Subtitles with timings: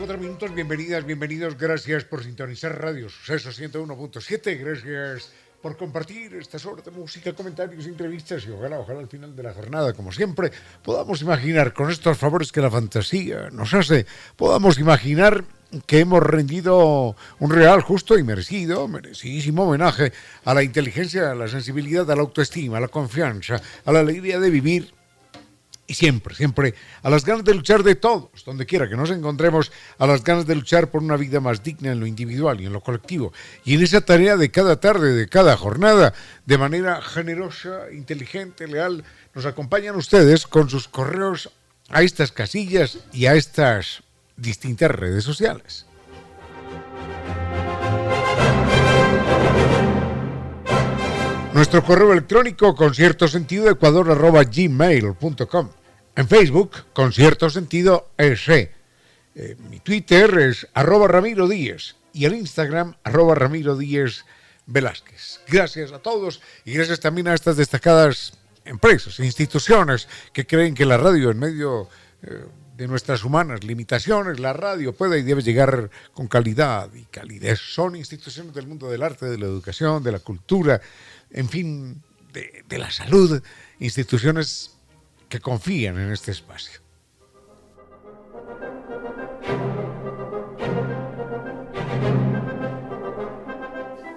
[0.00, 0.54] Cuatro minutos.
[0.54, 1.58] Bienvenidas, bienvenidos.
[1.58, 4.58] Gracias por sintonizar Radio Suceso 101.7.
[4.58, 9.42] Gracias por compartir estas horas de música, comentarios, entrevistas y ojalá, ojalá al final de
[9.42, 14.06] la jornada, como siempre, podamos imaginar con estos favores que la fantasía nos hace,
[14.36, 15.44] podamos imaginar
[15.84, 20.14] que hemos rendido un real, justo y merecido, merecidísimo homenaje
[20.46, 24.40] a la inteligencia, a la sensibilidad, a la autoestima, a la confianza, a la alegría
[24.40, 24.94] de vivir
[25.90, 29.72] y siempre, siempre a las ganas de luchar de todos, donde quiera que nos encontremos,
[29.98, 32.72] a las ganas de luchar por una vida más digna en lo individual y en
[32.72, 33.32] lo colectivo.
[33.64, 36.14] Y en esa tarea de cada tarde, de cada jornada,
[36.46, 39.02] de manera generosa, inteligente, leal,
[39.34, 41.50] nos acompañan ustedes con sus correos
[41.88, 44.04] a estas casillas y a estas
[44.36, 45.86] distintas redes sociales.
[51.52, 55.79] Nuestro correo electrónico con cierto sentido ecuador arroba gmail.com.
[56.16, 58.72] En Facebook, con cierto sentido, ese.
[59.34, 64.24] Eh, mi Twitter es arroba Ramiro Díez y el Instagram arroba Ramiro Díez
[64.66, 65.40] Velázquez.
[65.48, 70.84] Gracias a todos y gracias también a estas destacadas empresas e instituciones que creen que
[70.84, 71.88] la radio en medio
[72.22, 72.44] eh,
[72.76, 77.60] de nuestras humanas limitaciones, la radio puede y debe llegar con calidad y calidez.
[77.60, 80.80] Son instituciones del mundo del arte, de la educación, de la cultura,
[81.30, 83.42] en fin, de la salud,
[83.80, 84.79] instituciones
[85.30, 86.80] que confían en este espacio.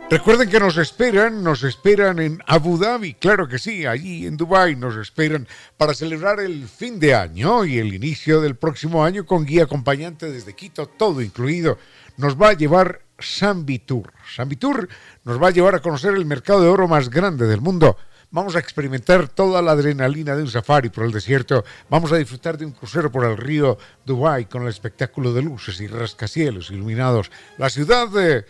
[0.10, 4.76] Recuerden que nos esperan, nos esperan en Abu Dhabi, claro que sí, allí en Dubai
[4.76, 9.46] nos esperan para celebrar el fin de año y el inicio del próximo año con
[9.46, 11.80] guía acompañante desde Quito, todo incluido.
[12.18, 14.14] Nos va a llevar Sambitur.
[14.36, 14.88] Sambitur
[15.24, 17.98] nos va a llevar a conocer el mercado de oro más grande del mundo
[18.34, 21.64] Vamos a experimentar toda la adrenalina de un safari por el desierto.
[21.88, 23.78] Vamos a disfrutar de un crucero por el río
[24.08, 27.30] Dubai con el espectáculo de luces y rascacielos iluminados.
[27.60, 28.46] La ciudad de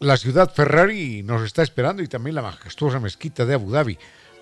[0.00, 3.96] la ciudad Ferrari nos está esperando y también la majestuosa mezquita de Abu Dhabi.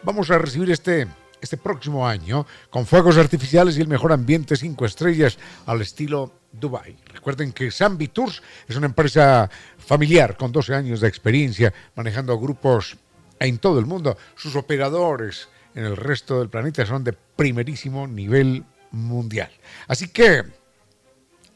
[0.04, 1.06] Vamos a recibir este
[1.42, 6.96] este próximo año con fuegos artificiales y el mejor ambiente cinco estrellas al estilo Dubai.
[7.12, 12.96] Recuerden que Zambi Tours es una empresa familiar con 12 años de experiencia manejando grupos
[13.40, 14.16] en todo el mundo.
[14.36, 19.50] Sus operadores en el resto del planeta son de primerísimo nivel mundial.
[19.86, 20.42] Así que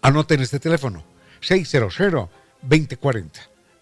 [0.03, 1.05] anoten este teléfono,
[1.43, 3.31] 600-2040.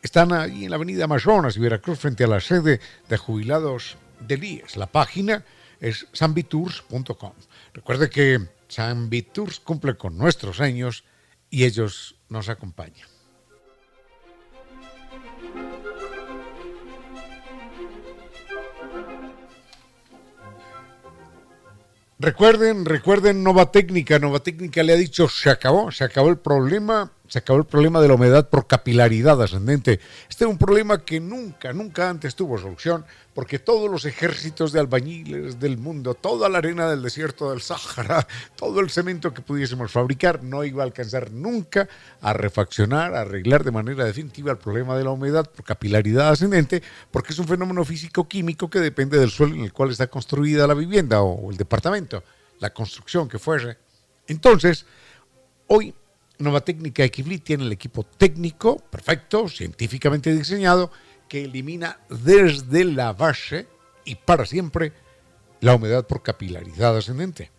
[0.02, 4.44] Están ahí en la avenida Amazonas y Veracruz frente a la sede de jubilados del
[4.44, 4.76] IES.
[4.76, 5.44] La página
[5.80, 7.32] es sambitours.com.
[7.74, 11.04] Recuerde que Sambitours cumple con nuestros años
[11.50, 13.08] y ellos nos acompañan.
[22.22, 24.18] Recuerden, recuerden Nova Técnica.
[24.18, 28.00] Nova Técnica le ha dicho, se acabó, se acabó el problema se acabó el problema
[28.00, 30.00] de la humedad por capilaridad ascendente.
[30.28, 33.04] Este es un problema que nunca, nunca antes tuvo solución,
[33.34, 38.26] porque todos los ejércitos de albañiles del mundo, toda la arena del desierto del Sáhara,
[38.56, 41.88] todo el cemento que pudiésemos fabricar, no iba a alcanzar nunca
[42.20, 46.82] a refaccionar, a arreglar de manera definitiva el problema de la humedad por capilaridad ascendente,
[47.12, 50.74] porque es un fenómeno físico-químico que depende del suelo en el cual está construida la
[50.74, 52.24] vivienda o el departamento,
[52.58, 53.78] la construcción que fuese.
[54.26, 54.84] Entonces,
[55.68, 55.94] hoy
[56.40, 60.90] Nueva Técnica Equiblit tiene el equipo técnico, perfecto, científicamente diseñado,
[61.28, 63.68] que elimina desde la base
[64.04, 64.92] y para siempre
[65.60, 67.50] la humedad por capilaridad ascendente.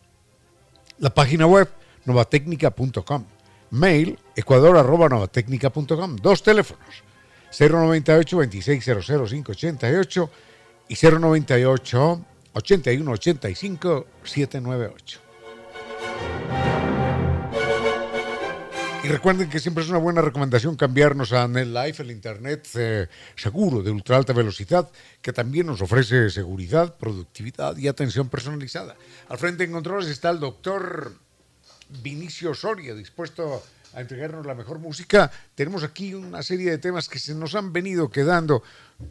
[0.98, 1.70] La página web
[2.06, 3.26] novatecnica.com.
[3.70, 6.16] Mail ecuador.novatecnica.com.
[6.18, 7.04] Dos teléfonos
[7.58, 10.30] 098 2600 588
[10.90, 15.20] y 098 8185 798.
[19.12, 23.92] Recuerden que siempre es una buena recomendación cambiarnos a NetLife, el Internet eh, seguro de
[23.92, 24.90] ultra alta velocidad,
[25.22, 28.96] que también nos ofrece seguridad, productividad y atención personalizada.
[29.30, 31.14] Al frente en controles está el doctor
[32.02, 33.64] Vinicio Soria, dispuesto
[33.94, 35.32] a entregarnos la mejor música.
[35.56, 38.64] Tenemos aquí una serie de temas que se nos han venido quedando.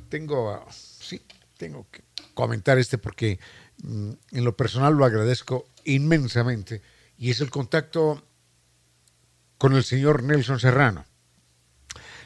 [0.08, 1.20] Tengo, sí,
[1.56, 2.03] tengo que
[2.35, 3.38] comentar este porque
[3.82, 6.81] mm, en lo personal lo agradezco inmensamente
[7.19, 8.23] y es el contacto
[9.61, 11.05] con el señor Nelson Serrano.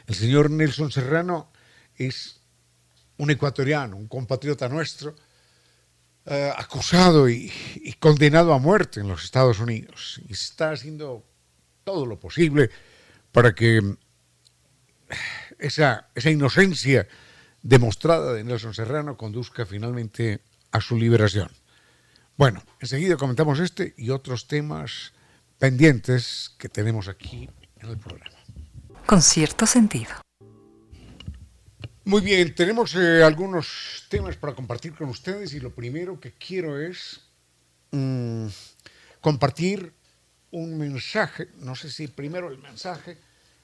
[0.07, 1.51] El señor Nelson Serrano
[1.97, 2.41] es
[3.17, 5.17] un ecuatoriano, un compatriota nuestro,
[6.27, 7.51] eh, acusado y,
[7.99, 10.21] condenado a muerte en los Estados Unidos.
[10.29, 11.25] Y está haciendo
[11.83, 12.71] todo lo posible
[13.33, 13.83] para que
[15.59, 17.09] esa, esa inocencia
[17.63, 20.41] demostrada de Nelson Serrano conduzca finalmente
[20.71, 21.51] a su liberación.
[22.37, 25.15] Bueno, enseguida comentamos este y otros temas
[25.65, 27.49] pendientes que tenemos aquí
[27.81, 28.37] en el programa.
[29.07, 30.13] Con cierto sentido.
[32.05, 36.79] Muy bien, tenemos eh, algunos temas para compartir con ustedes y lo primero que quiero
[36.79, 37.23] es
[37.93, 38.49] mm,
[39.23, 39.95] compartir
[40.51, 43.17] un mensaje, no sé si primero el mensaje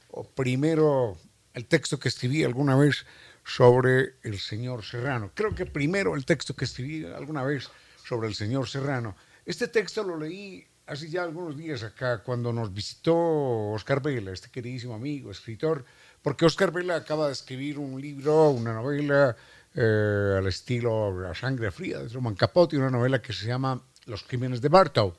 [0.09, 1.19] o primero
[1.53, 3.05] el texto que escribí alguna vez
[3.45, 5.33] sobre el señor Serrano.
[5.35, 7.69] Creo que primero el texto que escribí alguna vez
[8.03, 9.17] sobre el señor Serrano.
[9.45, 13.17] Este texto lo leí hace ya algunos días acá, cuando nos visitó
[13.73, 15.85] Oscar Vela, este queridísimo amigo, escritor,
[16.23, 19.37] porque Oscar Vela acaba de escribir un libro, una novela
[19.75, 24.25] eh, al estilo La sangre fría de Truman Capote, una novela que se llama Los
[24.25, 25.15] crímenes de Bartow.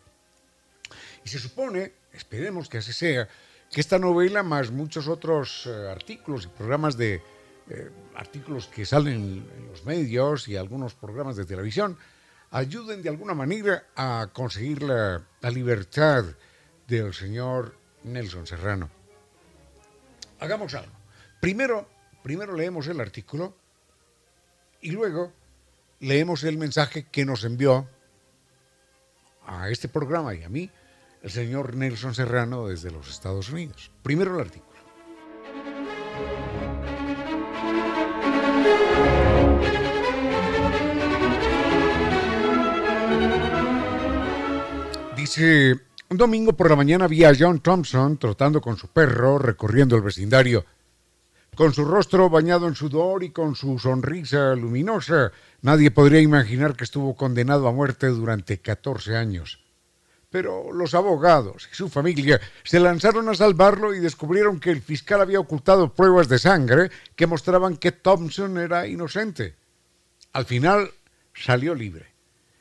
[1.24, 3.28] Y se supone, esperemos que así sea,
[3.72, 7.22] que esta novela, más muchos otros eh, artículos y programas de
[7.70, 11.98] eh, artículos que salen en los medios y algunos programas de televisión,
[12.52, 16.26] ayuden de alguna manera a conseguir la, libertad
[16.88, 18.90] del señor Nelson Serrano.
[20.40, 20.92] Hagamos algo.
[21.40, 21.88] Primero,
[22.24, 23.56] primero leemos el artículo
[24.82, 25.32] y luego
[26.00, 27.88] leemos el mensaje que nos envió
[29.46, 30.70] a este programa y a mí
[31.24, 33.92] el señor Nelson Serrano desde los Estados Unidos.
[34.04, 34.71] Primero el artículo.
[45.38, 50.02] Un domingo por la mañana vi a John Thompson trotando con su perro recorriendo el
[50.02, 50.66] vecindario.
[51.56, 55.32] Con su rostro bañado en sudor y con su sonrisa luminosa,
[55.62, 59.64] nadie podría imaginar que estuvo condenado a muerte durante 14 años.
[60.30, 65.22] Pero los abogados y su familia se lanzaron a salvarlo y descubrieron que el fiscal
[65.22, 69.56] había ocultado pruebas de sangre que mostraban que Thompson era inocente.
[70.34, 70.92] Al final
[71.34, 72.08] salió libre.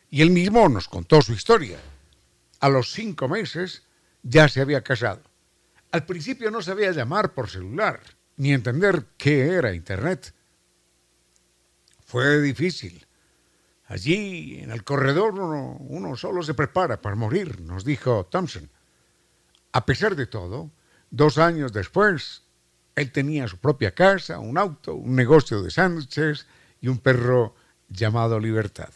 [0.09, 1.79] Y él mismo nos contó su historia
[2.61, 3.83] a los cinco meses
[4.23, 5.23] ya se había casado.
[5.93, 8.01] Al principio no sabía llamar por celular,
[8.37, 10.35] ni entender qué era Internet.
[12.07, 13.07] Fue difícil.
[13.87, 18.71] Allí, en el corredor, uno, solo se prepara para morir, nos dijo Thompson.
[19.73, 20.71] A pesar de todo,
[21.11, 22.45] dos años después,
[22.95, 26.47] él tenía su propia casa, un auto, un negocio de sándwiches
[26.81, 27.57] y un perro
[27.89, 28.91] llamado Libertad.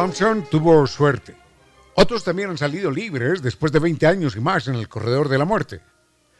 [0.00, 1.36] Thompson tuvo suerte.
[1.94, 5.36] Otros también han salido libres después de 20 años y más en el corredor de
[5.36, 5.82] la muerte.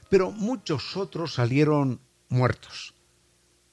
[0.09, 2.01] Pero muchos otros salieron
[2.31, 2.95] muertos.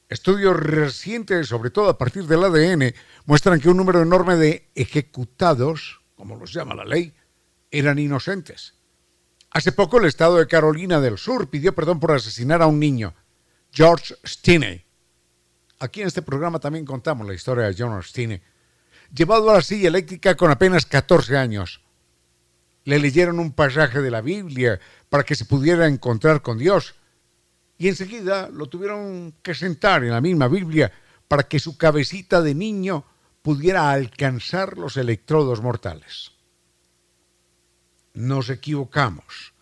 [0.09, 2.93] Estudios recientes, sobre todo a partir del ADN,
[3.25, 7.13] muestran que un número enorme de ejecutados, como los llama la ley,
[7.71, 8.73] eran inocentes.
[9.51, 13.15] Hace poco el estado de Carolina del Sur pidió perdón por asesinar a un niño,
[13.71, 14.83] George Stinney.
[15.79, 18.41] Aquí en este programa también contamos la historia de George Stinney
[19.13, 21.81] llevado a la silla eléctrica con apenas 14 años.
[22.83, 26.95] Le leyeron un pasaje de la Biblia para que se pudiera encontrar con Dios
[27.77, 30.91] y enseguida lo tuvieron que sentar en la misma Biblia
[31.27, 33.05] para que su cabecita de niño
[33.41, 36.31] pudiera alcanzar los electrodos mortales.
[38.13, 39.53] Nos equivocamos,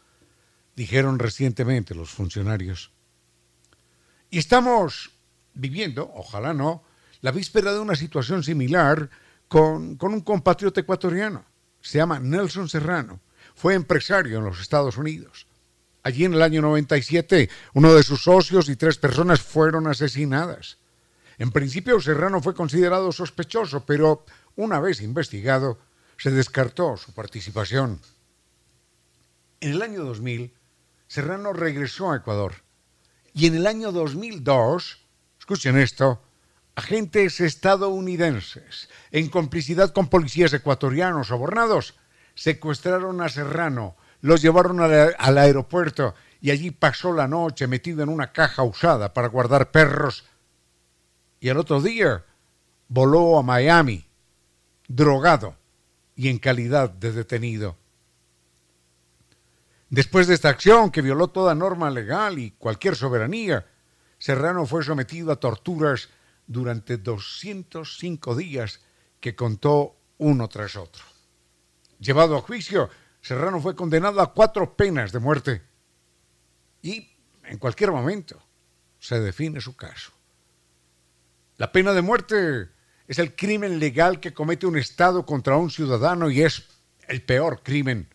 [0.76, 2.92] dijeron recientemente los funcionarios.
[4.30, 5.12] Y estamos
[5.54, 6.84] viviendo, ojalá no,
[7.22, 9.10] la víspera de una situación similar
[9.48, 11.46] con, un compatriota ecuatoriano.
[11.82, 13.20] Se llama Nelson Serrano.
[13.56, 15.48] Fue empresario en los Estados Unidos.
[16.04, 20.78] Allí en el año 97, uno de sus socios y tres personas fueron asesinadas.
[21.38, 24.26] En principio, Serrano fue considerado sospechoso, pero
[24.56, 25.80] una vez investigado,
[26.18, 28.00] se descartó su participación.
[29.60, 30.54] En el año 2000,
[31.08, 32.54] Serrano regresó a Ecuador.
[33.34, 35.00] Y en el año 2002,
[35.40, 36.22] escuchen esto,
[36.76, 41.96] agentes estadounidenses, en complicidad con policías ecuatorianos sobornados,
[42.36, 48.32] secuestraron a Serrano, los llevaron al, aeropuerto y allí pasó la noche metido en una
[48.32, 50.26] caja usada para guardar perros.
[51.40, 52.26] Y el otro día
[52.88, 54.06] voló a Miami,
[54.88, 55.56] drogado
[56.16, 57.78] y en calidad de detenido.
[59.90, 63.66] Después de esta acción que violó toda norma legal y cualquier soberanía,
[64.18, 66.10] Serrano fue sometido a torturas
[66.48, 68.80] durante 205 días
[69.20, 71.04] que contó uno tras otro.
[72.00, 72.90] Llevado a juicio,
[73.22, 75.62] Serrano fue condenado a cuatro penas de muerte
[76.82, 77.10] y
[77.46, 78.42] en cualquier momento
[79.00, 80.12] se define su caso.
[81.58, 82.70] La pena de muerte
[83.08, 86.68] es el crimen legal que comete un Estado contra un ciudadano y es
[87.08, 88.10] el peor crimen.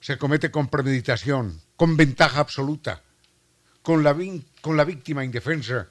[0.00, 3.02] Se comete con premeditación, con ventaja absoluta,
[3.82, 4.16] con la,
[4.60, 5.88] con la víctima indefensa,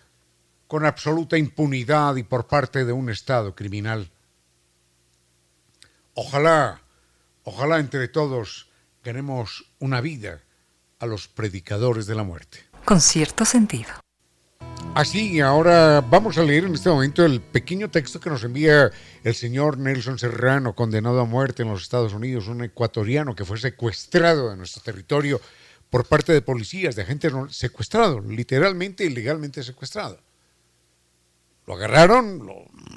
[0.71, 4.09] con absoluta impunidad y por parte de un Estado criminal.
[6.13, 6.81] Ojalá,
[7.43, 8.69] ojalá entre todos
[9.03, 10.43] ganemos una vida
[10.99, 12.59] a los predicadores de la muerte.
[12.85, 13.89] Con cierto sentido.
[14.95, 18.91] Así, ahora vamos a leer en este momento el pequeño texto que nos envía
[19.25, 23.57] el señor Nelson Serrano, condenado a muerte en los Estados Unidos, un ecuatoriano que fue
[23.57, 25.41] secuestrado de nuestro territorio
[25.89, 30.30] por parte de policías, de agentes secuestrado, literalmente ilegalmente secuestrado.
[31.71, 32.45] Lo agarraron,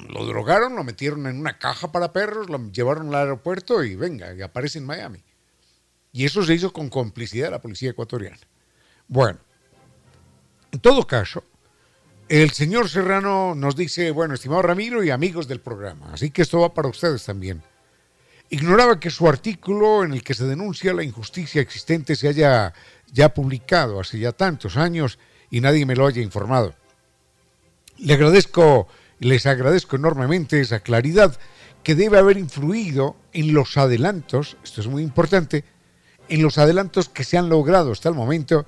[0.09, 4.35] lo, drogaron, lo metieron en una caja para perros, lo llevaron al aeropuerto y venga,
[4.43, 5.23] aparece en Miami.
[6.11, 8.37] Y eso se hizo con complicidad de la policía ecuatoriana.
[9.07, 9.39] Bueno,
[10.73, 11.45] en todo caso,
[12.27, 16.59] el señor Serrano nos dice, bueno, estimado Ramiro y amigos del programa, así que esto
[16.59, 17.63] va para ustedes también.
[18.49, 22.73] Ignoraba que su artículo en el que se denuncia la injusticia existente se haya
[23.09, 25.17] ya publicado hace ya tantos años
[25.49, 26.75] y nadie me lo haya informado.
[27.97, 28.87] Le agradezco,
[29.19, 31.37] les agradezco enormemente esa claridad
[31.83, 35.63] que debe haber influido en los adelantos, esto es muy importante,
[36.29, 38.65] en los adelantos que se han logrado hasta el momento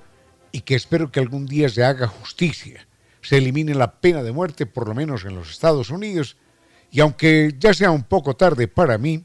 [0.52, 2.88] y que espero que algún día se haga justicia
[3.22, 6.36] se elimine la pena de muerte, por lo menos en los Estados Unidos,
[6.90, 9.24] y aunque ya sea un poco tarde para mí,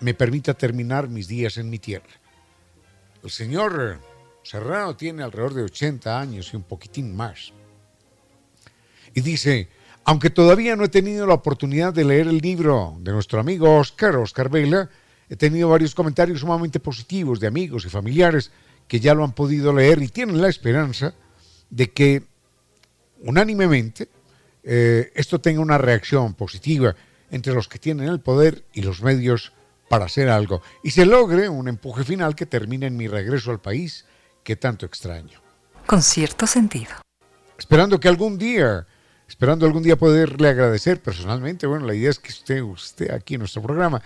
[0.00, 2.08] me permita terminar mis días en mi tierra.
[3.22, 4.00] El señor
[4.42, 7.52] Serrano tiene alrededor de 80 años y un poquitín más.
[9.18, 9.68] Y dice,
[10.04, 14.14] aunque todavía no he tenido la oportunidad de leer el libro de nuestro amigo Oscar,
[14.14, 14.88] Oscar Vela,
[15.28, 18.52] he tenido varios comentarios sumamente positivos de amigos y familiares
[18.86, 21.14] que ya lo han podido leer y tienen la esperanza
[21.68, 22.22] de que
[23.22, 24.08] unánimemente
[24.62, 26.94] eh, esto tenga una reacción positiva
[27.32, 29.52] entre los que tienen el poder y los medios
[29.88, 33.60] para hacer algo y se logre un empuje final que termine en mi regreso al
[33.60, 34.04] país
[34.44, 35.40] que tanto extraño.
[35.86, 36.92] Con cierto sentido.
[37.58, 38.86] Esperando que algún día,
[39.28, 43.40] esperando algún día poderle agradecer personalmente, bueno, la idea es que usted, usted aquí en
[43.40, 44.02] nuestro programa,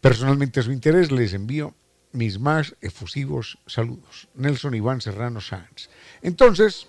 [0.00, 1.74] personalmente a su interés, les envío
[2.12, 4.28] mis más efusivos saludos.
[4.34, 5.88] Nelson Iván Serrano Sáenz.
[6.22, 6.88] Entonces,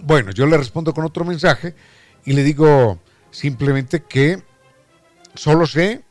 [0.00, 1.74] bueno, yo le respondo con otro mensaje
[2.24, 3.00] y le digo
[3.30, 4.42] simplemente que
[5.34, 6.04] solo sé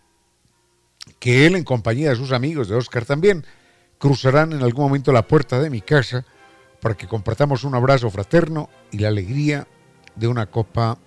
[1.20, 3.46] que él en compañía de sus amigos, de Oscar también,
[3.98, 6.26] cruzarán en algún momento la puerta de mi casa
[6.82, 9.68] para que compartamos un abrazo fraterno y la alegría
[10.18, 10.98] de una copa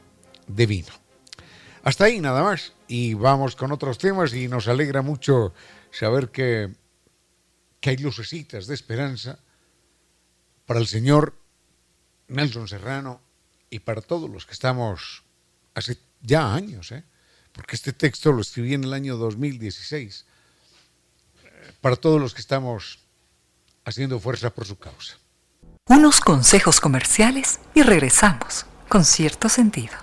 [0.46, 0.92] de vino.
[1.82, 5.52] Hasta ahí nada más y vamos con otros temas y nos alegra mucho
[5.90, 6.72] saber que,
[7.80, 9.38] que hay lucecitas de esperanza
[10.66, 11.34] para el Señor
[12.28, 13.20] Nelson Serrano
[13.70, 15.24] y para todos los que estamos
[15.74, 17.04] hace ya años, ¿eh?
[17.52, 20.26] porque este texto lo escribí en el año 2016,
[21.42, 23.00] eh, para todos los que estamos
[23.84, 25.16] haciendo fuerza por su causa.
[25.88, 29.94] Unos consejos comerciales y regresamos con cierto sentido.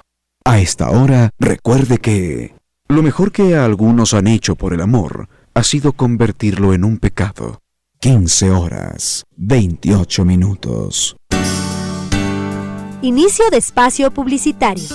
[0.44, 2.56] A esta hora, recuerde que
[2.88, 7.60] lo mejor que algunos han hecho por el amor ha sido convertirlo en un pecado.
[8.00, 11.18] 15 horas, 28 minutos.
[13.02, 14.88] Inicio de espacio publicitario.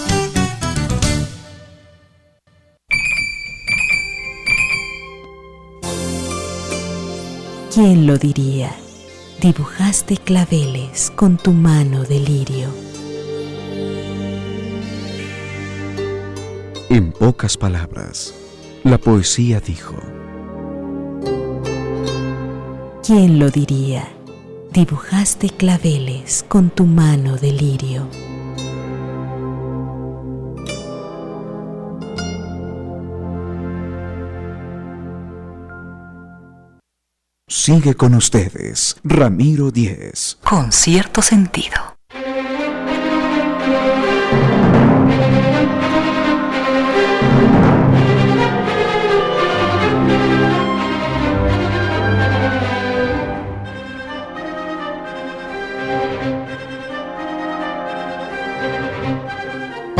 [7.74, 8.74] ¿Quién lo diría?
[9.40, 12.81] Dibujaste claveles con tu mano de lirio.
[16.92, 18.34] En pocas palabras,
[18.84, 19.94] la poesía dijo.
[23.02, 24.06] ¿Quién lo diría?
[24.74, 28.06] dibujaste claveles con tu mano de lirio.
[37.48, 40.36] Sigue con ustedes, Ramiro Díez.
[40.44, 41.91] Con cierto sentido.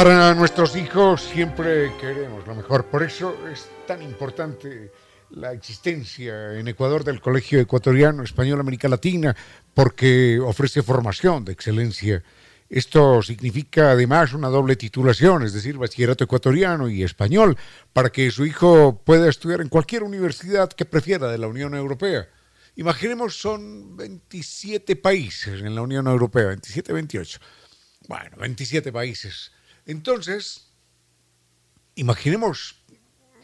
[0.02, 2.86] Para nuestros hijos siempre queremos lo mejor.
[2.86, 4.90] Por eso es tan importante
[5.30, 9.36] la existencia en Ecuador del Colegio Ecuatoriano Español América Latina,
[9.72, 12.20] porque ofrece formación de excelencia.
[12.68, 17.56] Esto significa además una doble titulación, es decir, bachillerato ecuatoriano y español,
[17.92, 22.26] para que su hijo pueda estudiar en cualquier universidad que prefiera de la Unión Europea.
[22.74, 27.38] Imaginemos, son 27 países en la Unión Europea, 27, 28.
[28.08, 29.52] Bueno, 27 países.
[29.86, 30.68] Entonces,
[31.94, 32.82] imaginemos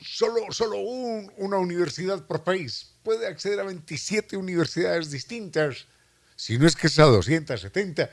[0.00, 5.86] solo, solo una universidad por país puede acceder a 27 universidades distintas,
[6.36, 8.10] si no es que es a 270,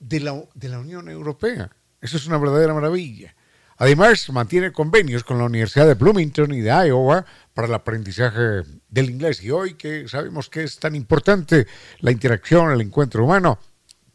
[0.00, 1.70] de la, de la Unión Europea.
[2.00, 3.34] Eso es una verdadera maravilla.
[3.76, 9.10] Además, mantiene convenios con la Universidad de Bloomington y de Iowa para el aprendizaje del
[9.10, 9.42] inglés.
[9.42, 11.66] Y hoy que sabemos que es tan importante
[12.00, 13.58] la interacción, el encuentro humano,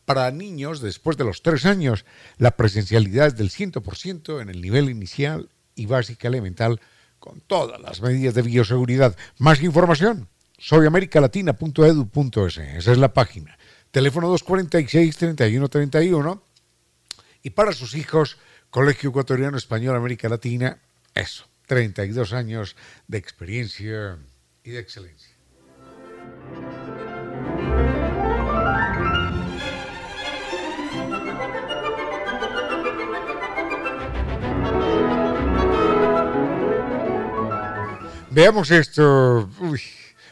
[0.10, 2.04] para niños después de los tres años,
[2.40, 6.82] la presencialidad es del 100% en el nivel inicial y básica elemental
[7.20, 9.16] con todas las medidas de bioseguridad.
[9.38, 13.60] Más información, soyamericalatina.edu.es, esa es la página.
[13.92, 16.42] Teléfono 246-3131.
[17.44, 18.40] Y para sus hijos,
[18.72, 20.80] Colegio Ecuatoriano Español América Latina,
[21.14, 22.76] eso, 32 años
[23.08, 24.18] de experiencia
[24.64, 25.36] y de excelencia.
[38.32, 39.50] Veamos esto.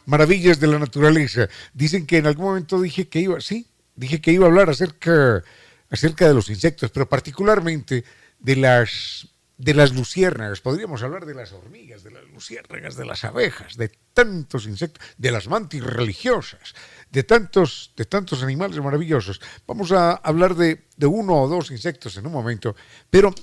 [0.06, 1.50] maravillas de la naturaleza.
[1.74, 5.44] Dicen que en algún momento dije que iba, sí, dije que iba a hablar acerca,
[5.90, 8.06] acerca de los insectos, pero particularmente
[8.40, 9.28] de las,
[9.58, 10.62] de las luciérnagas.
[10.62, 15.32] Podríamos hablar de las hormigas, de las luciérnagas, de las abejas, de tantos insectos, de
[15.32, 16.76] las mantis religiosas,
[17.12, 19.42] de tantos, de tantos animales maravillosos.
[19.66, 22.76] Vamos a hablar de, de uno o dos insectos en un momento,
[23.10, 23.34] pero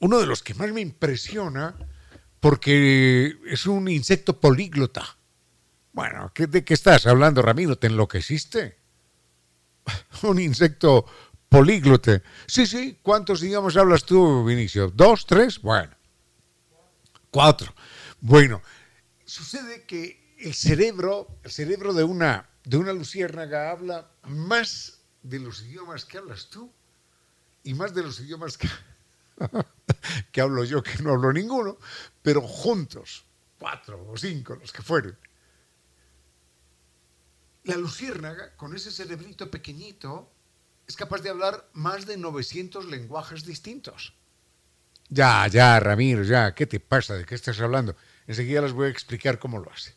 [0.00, 1.76] uno de los que más me impresiona
[2.40, 5.16] porque es un insecto políglota.
[5.92, 7.76] Bueno, ¿de qué estás hablando, Ramiro?
[7.76, 8.78] ¿Te enloqueciste?
[10.22, 11.04] un insecto
[11.48, 12.22] políglote.
[12.46, 14.90] Sí, sí, ¿cuántos idiomas hablas tú, Vinicio?
[14.90, 15.60] ¿Dos, tres?
[15.60, 15.92] Bueno,
[17.30, 17.74] cuatro.
[18.20, 18.62] Bueno,
[19.24, 25.62] sucede que el cerebro, el cerebro de una, de una luciérnaga habla más de los
[25.62, 26.72] idiomas que hablas tú
[27.64, 28.68] y más de los idiomas que,
[30.32, 31.78] que hablo yo, que no hablo ninguno,
[32.28, 33.24] pero juntos,
[33.58, 35.16] cuatro o cinco, los que fueren.
[37.64, 40.30] La luciérnaga, con ese cerebrito pequeñito,
[40.86, 44.12] es capaz de hablar más de 900 lenguajes distintos.
[45.08, 47.14] Ya, ya, Ramiro, ya, ¿qué te pasa?
[47.14, 47.96] ¿De qué estás hablando?
[48.26, 49.94] Enseguida les voy a explicar cómo lo hace.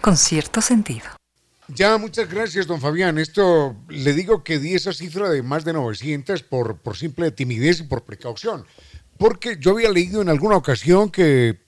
[0.00, 1.08] Con cierto sentido.
[1.66, 3.18] Ya, muchas gracias, don Fabián.
[3.18, 7.80] Esto le digo que di esa cifra de más de 900 por, por simple timidez
[7.80, 8.64] y por precaución.
[9.18, 11.64] Porque yo había leído en alguna ocasión que,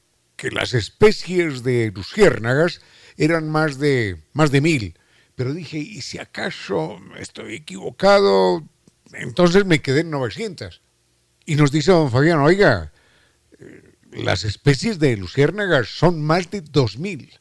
[0.52, 2.80] las especies de luciérnagas
[3.16, 4.98] eran más de, más de mil.
[5.34, 8.62] Pero dije, ¿y si acaso estoy equivocado?
[9.12, 10.80] Entonces me quedé en 900.
[11.44, 12.92] Y nos dice don Fabián, oiga,
[13.58, 17.40] eh, las especies de luciérnagas son más de 2000.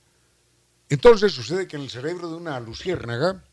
[0.89, 3.43] Entonces sucede que en el cerebro de una luciérnaga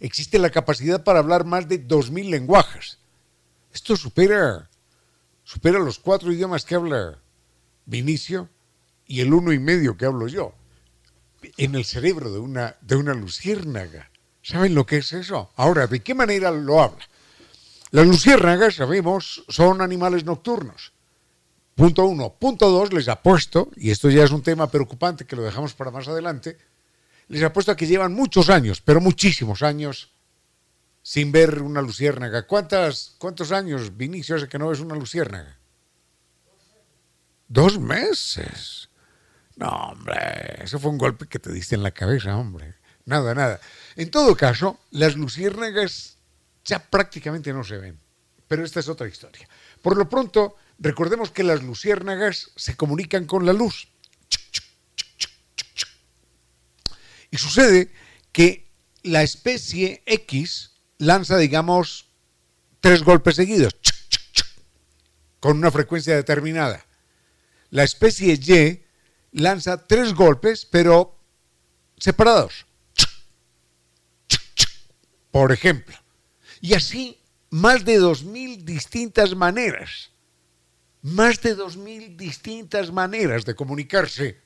[0.00, 2.98] existe la capacidad para hablar más de 2.000 lenguajes.
[3.72, 4.68] Esto supera,
[5.48, 7.18] supera los cuatro idiomas que habla
[7.86, 8.50] Vinicio
[9.06, 10.52] y el uno y medio que hablo yo.
[11.56, 14.10] En el cerebro de una, de una luciérnaga.
[14.42, 15.50] ¿Saben lo que es eso?
[15.56, 17.02] Ahora, ¿de qué manera lo habla?
[17.92, 20.92] Las luciérnagas, sabemos, son animales nocturnos.
[21.74, 22.34] Punto uno.
[22.38, 25.90] Punto dos, les apuesto, y esto ya es un tema preocupante que lo dejamos para
[25.90, 26.58] más adelante,
[27.28, 30.10] les apuesto a que llevan muchos años, pero muchísimos años,
[31.08, 32.46] sin ver una luciérnaga.
[32.46, 35.58] ¿Cuántas, ¿Cuántos años, Vinicio, hace que no ves una luciérnaga?
[37.48, 38.90] Dos meses.
[39.56, 42.74] No, hombre, eso fue un golpe que te diste en la cabeza, hombre.
[43.06, 43.58] Nada, nada.
[43.96, 46.18] En todo caso, las luciérnagas
[46.64, 47.98] ya prácticamente no se ven,
[48.46, 49.48] pero esta es otra historia.
[49.80, 53.88] Por lo pronto, Recordemos que las luciérnagas se comunican con la luz.
[57.30, 57.92] Y sucede
[58.30, 58.70] que
[59.02, 62.06] la especie X lanza, digamos,
[62.80, 63.74] tres golpes seguidos,
[65.40, 66.84] con una frecuencia determinada.
[67.70, 68.84] La especie Y
[69.32, 71.18] lanza tres golpes, pero
[71.96, 72.66] separados.
[75.30, 75.96] Por ejemplo.
[76.60, 80.10] Y así más de dos mil distintas maneras.
[81.02, 84.40] Más de dos mil distintas maneras de comunicarse.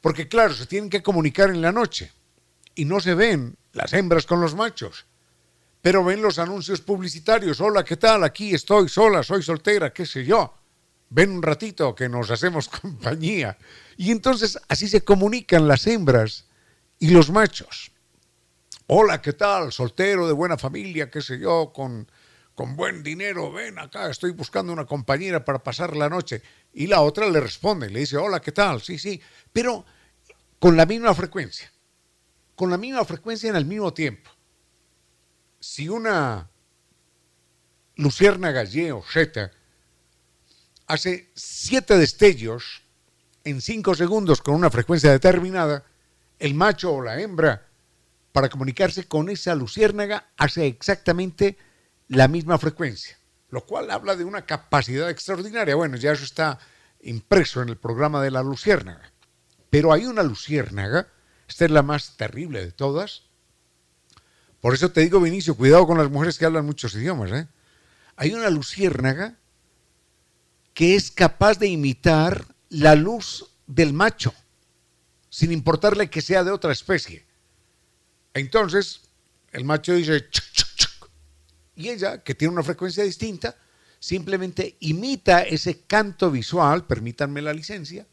[0.00, 2.12] Porque claro, se tienen que comunicar en la noche.
[2.74, 5.06] Y no se ven las hembras con los machos.
[5.82, 7.60] Pero ven los anuncios publicitarios.
[7.60, 8.22] Hola, ¿qué tal?
[8.22, 10.54] Aquí estoy sola, soy soltera, qué sé yo.
[11.10, 13.58] Ven un ratito que nos hacemos compañía.
[13.96, 16.46] Y entonces así se comunican las hembras
[17.00, 17.90] y los machos.
[18.86, 19.72] Hola, ¿qué tal?
[19.72, 22.08] Soltero, de buena familia, qué sé yo, con,
[22.54, 26.42] con buen dinero, ven acá, estoy buscando una compañera para pasar la noche.
[26.72, 28.80] Y la otra le responde, le dice, hola, ¿qué tal?
[28.82, 29.20] Sí, sí,
[29.52, 29.84] pero
[30.60, 31.72] con la misma frecuencia,
[32.54, 34.30] con la misma frecuencia en el mismo tiempo.
[35.62, 36.50] Si una
[37.94, 38.52] lucierna
[38.92, 39.52] o zeta
[40.88, 42.82] hace siete destellos
[43.44, 45.84] en cinco segundos con una frecuencia determinada,
[46.40, 47.68] el macho o la hembra,
[48.32, 51.56] para comunicarse con esa luciérnaga, hace exactamente
[52.08, 53.16] la misma frecuencia,
[53.48, 55.76] lo cual habla de una capacidad extraordinaria.
[55.76, 56.58] Bueno, ya eso está
[57.02, 59.12] impreso en el programa de la luciérnaga.
[59.70, 61.06] Pero hay una luciérnaga,
[61.46, 63.30] esta es la más terrible de todas.
[64.62, 67.32] Por eso te digo, Vinicio, cuidado con las mujeres que hablan muchos idiomas.
[67.32, 67.48] ¿eh?
[68.14, 69.36] Hay una luciérnaga
[70.72, 74.32] que es capaz de imitar la luz del macho,
[75.28, 77.26] sin importarle que sea de otra especie.
[78.34, 79.00] Entonces,
[79.50, 80.28] el macho dice,
[81.74, 83.56] y ella, que tiene una frecuencia distinta,
[83.98, 88.06] simplemente imita ese canto visual, permítanme la licencia,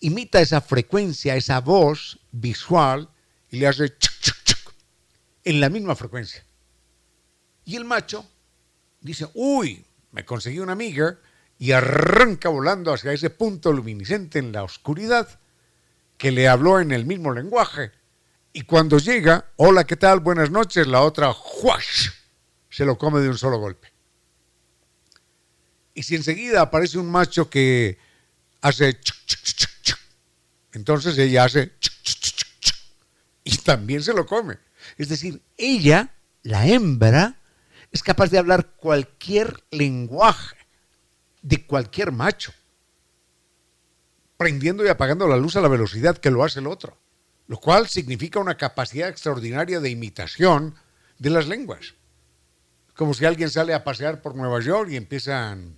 [0.00, 3.10] imita esa frecuencia, esa voz visual,
[3.50, 3.92] y le hace
[5.46, 6.44] en la misma frecuencia.
[7.64, 8.28] Y el macho
[9.00, 11.18] dice, uy, me conseguí una amiga,
[11.58, 15.38] y arranca volando hacia ese punto luminiscente en la oscuridad
[16.18, 17.92] que le habló en el mismo lenguaje.
[18.52, 20.20] Y cuando llega, hola, ¿qué tal?
[20.20, 21.32] Buenas noches, la otra,
[22.68, 23.92] se lo come de un solo golpe.
[25.94, 27.98] Y si enseguida aparece un macho que
[28.60, 28.98] hace
[30.72, 31.72] entonces ella hace
[33.44, 34.65] y también se lo come.
[34.96, 37.36] Es decir, ella, la hembra,
[37.92, 40.56] es capaz de hablar cualquier lenguaje
[41.42, 42.52] de cualquier macho,
[44.36, 46.98] prendiendo y apagando la luz a la velocidad que lo hace el otro,
[47.46, 50.74] lo cual significa una capacidad extraordinaria de imitación
[51.18, 51.94] de las lenguas.
[52.94, 55.76] Como si alguien sale a pasear por Nueva York y empiezan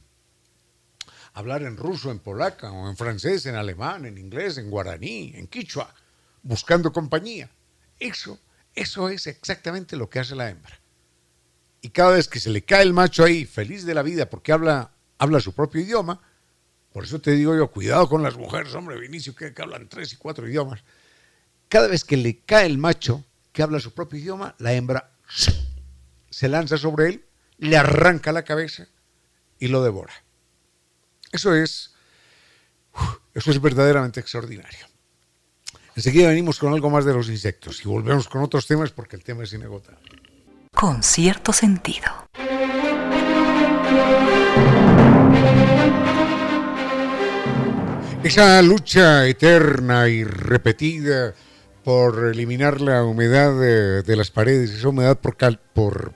[1.34, 5.32] a hablar en ruso, en polaca, o en francés, en alemán, en inglés, en guaraní,
[5.34, 5.92] en quichua,
[6.42, 7.50] buscando compañía.
[7.98, 8.38] Eso,
[8.80, 10.80] eso es exactamente lo que hace la hembra.
[11.80, 14.52] Y cada vez que se le cae el macho ahí, feliz de la vida porque
[14.52, 16.20] habla habla su propio idioma.
[16.92, 20.16] Por eso te digo yo, cuidado con las mujeres, hombre, Vinicio, que, hablan tres y
[20.16, 20.82] cuatro idiomas.
[21.68, 25.10] Cada vez que le cae el macho que habla su propio idioma, la hembra
[26.30, 27.24] se lanza sobre él,
[27.58, 28.86] le arranca la cabeza
[29.58, 30.14] y lo devora.
[31.32, 31.94] Eso es,
[33.34, 34.86] eso es verdaderamente extraordinario.
[35.98, 39.24] Enseguida venimos con algo más de los insectos y volvemos con otros temas porque el
[39.24, 39.98] tema es inagotable.
[40.72, 42.06] Con cierto sentido.
[48.22, 51.34] Esa lucha eterna y repetida
[51.82, 55.36] por eliminar la humedad de, las paredes, esa humedad por,
[55.74, 56.14] por,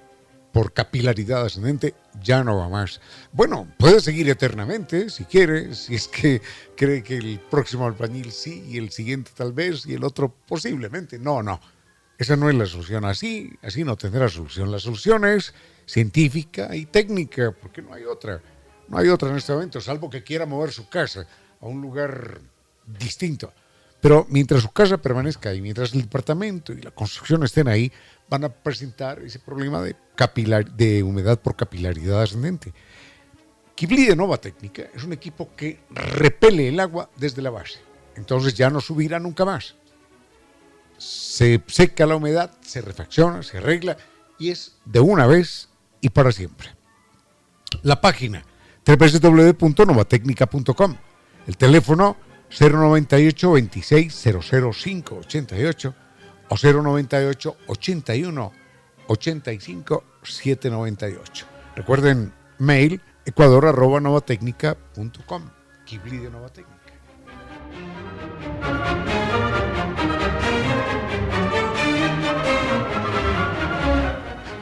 [0.52, 3.00] por capilaridad ascendente, ya no va más.
[3.32, 6.42] Bueno, puede seguir eternamente si quiere, si es que
[6.76, 11.18] cree que el próximo albañil sí y el siguiente tal vez y el otro posiblemente.
[11.18, 11.60] No, no.
[12.18, 13.04] Esa no es la solución.
[13.04, 14.70] Así, así no tendrá solución.
[14.70, 15.54] La solución es
[15.86, 18.40] científica y técnica, porque no hay otra.
[18.88, 21.26] No hay otra en este momento, salvo que quiera mover su casa
[21.60, 22.40] a un lugar
[22.86, 23.52] distinto.
[24.02, 27.90] Pero mientras su casa permanezca ahí, mientras el departamento y la construcción estén ahí,
[28.32, 32.72] van a presentar ese problema de, capilar, de humedad por capilaridad ascendente.
[33.74, 37.80] Kibli de Nova Técnica es un equipo que repele el agua desde la base.
[38.16, 39.74] Entonces ya no subirá nunca más.
[40.96, 43.98] Se seca la humedad, se refacciona, se arregla
[44.38, 45.68] y es de una vez
[46.00, 46.70] y para siempre.
[47.82, 48.46] La página
[48.86, 50.96] www.novatecnica.com
[51.46, 52.16] el teléfono
[52.58, 54.24] 098 26
[54.72, 55.94] 005 88
[56.52, 58.52] o 098 81
[59.06, 61.46] 85 798.
[61.76, 64.00] Recuerden, mail ecuador arroba.
[65.86, 66.92] Kibli de Novatecnica.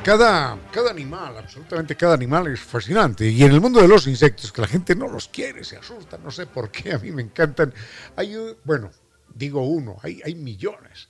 [0.05, 3.29] Cada, cada animal, absolutamente cada animal es fascinante.
[3.29, 6.19] Y en el mundo de los insectos, que la gente no los quiere, se asusta,
[6.19, 7.75] no sé por qué, a mí me encantan.
[8.17, 8.91] Hay, bueno,
[9.35, 11.09] digo uno, hay, hay millones,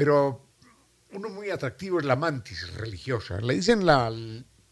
[0.00, 0.46] pero
[1.12, 3.38] uno muy atractivo es la mantis religiosa.
[3.38, 4.10] Le dicen la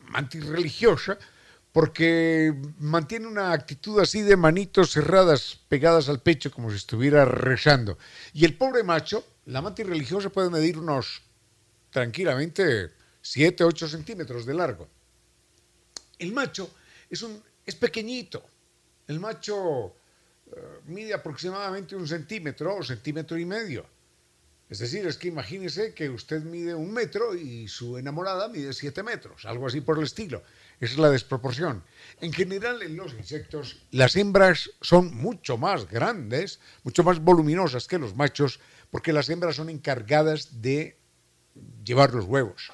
[0.08, 1.18] mantis religiosa
[1.70, 7.98] porque mantiene una actitud así de manitos cerradas, pegadas al pecho, como si estuviera rezando.
[8.32, 11.20] Y el pobre macho, la mantis religiosa puede medir unos,
[11.90, 14.88] tranquilamente, 7, 8 centímetros de largo.
[16.18, 16.70] El macho
[17.10, 18.42] es, un, es pequeñito.
[19.06, 19.88] El macho
[20.46, 23.97] eh, mide aproximadamente un centímetro o centímetro y medio.
[24.70, 29.02] Es decir, es que imagínese que usted mide un metro y su enamorada mide siete
[29.02, 30.42] metros, algo así por el estilo.
[30.78, 31.82] Esa es la desproporción.
[32.20, 37.98] En general, en los insectos, las hembras son mucho más grandes, mucho más voluminosas que
[37.98, 40.98] los machos, porque las hembras son encargadas de
[41.82, 42.70] llevar los huevos.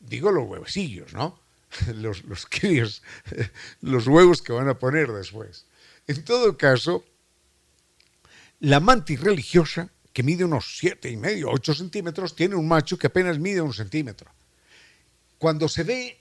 [0.00, 1.42] Digo los huevecillos, ¿no?
[1.94, 2.46] Los, los
[3.80, 5.66] los huevos que van a poner después.
[6.06, 7.04] En todo caso,
[8.60, 13.08] la mantis religiosa, que mide unos siete y medio, 8 centímetros, tiene un macho que
[13.08, 14.30] apenas mide un centímetro.
[15.38, 16.20] Cuando se ve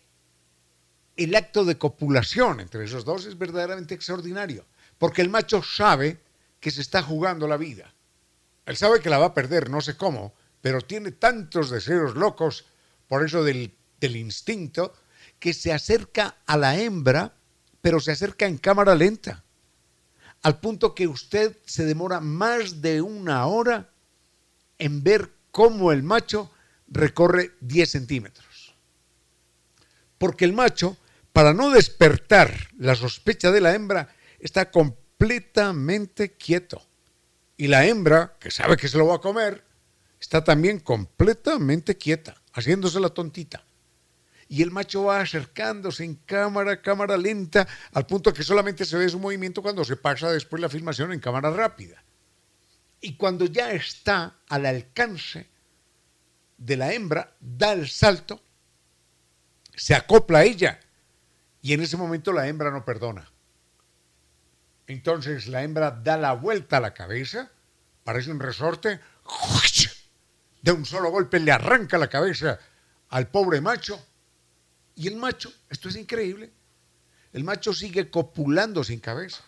[1.15, 4.65] el acto de copulación entre esos dos es verdaderamente extraordinario,
[4.97, 6.19] porque el macho sabe
[6.59, 7.93] que se está jugando la vida.
[8.65, 12.65] Él sabe que la va a perder, no sé cómo, pero tiene tantos deseos locos,
[13.07, 14.95] por eso del, del instinto,
[15.37, 17.35] que se acerca a la hembra,
[17.79, 19.43] pero se acerca en cámara lenta,
[20.43, 23.89] al punto que usted se demora más de una hora
[24.77, 26.51] en ver cómo el macho
[26.87, 28.75] recorre 10 centímetros.
[30.17, 30.97] Porque el macho
[31.33, 36.85] para no despertar la sospecha de la hembra, está completamente quieto.
[37.57, 39.63] Y la hembra, que sabe que se lo va a comer,
[40.21, 43.65] está también completamente quieta, haciéndose la tontita.
[44.47, 49.09] Y el macho va acercándose en cámara, cámara lenta, al punto que solamente se ve
[49.09, 52.03] su movimiento cuando se pasa después la filmación en cámara rápida.
[53.01, 55.47] Y cuando ya está al alcance
[56.57, 58.41] de la hembra, da el salto,
[59.75, 60.79] se acopla a ella
[61.61, 63.29] y en ese momento la hembra no perdona.
[64.87, 67.51] Entonces la hembra da la vuelta a la cabeza,
[68.03, 68.99] parece un resorte,
[70.61, 72.59] de un solo golpe le arranca la cabeza
[73.09, 74.03] al pobre macho.
[74.95, 76.51] Y el macho, esto es increíble,
[77.33, 79.43] el macho sigue copulando sin cabeza.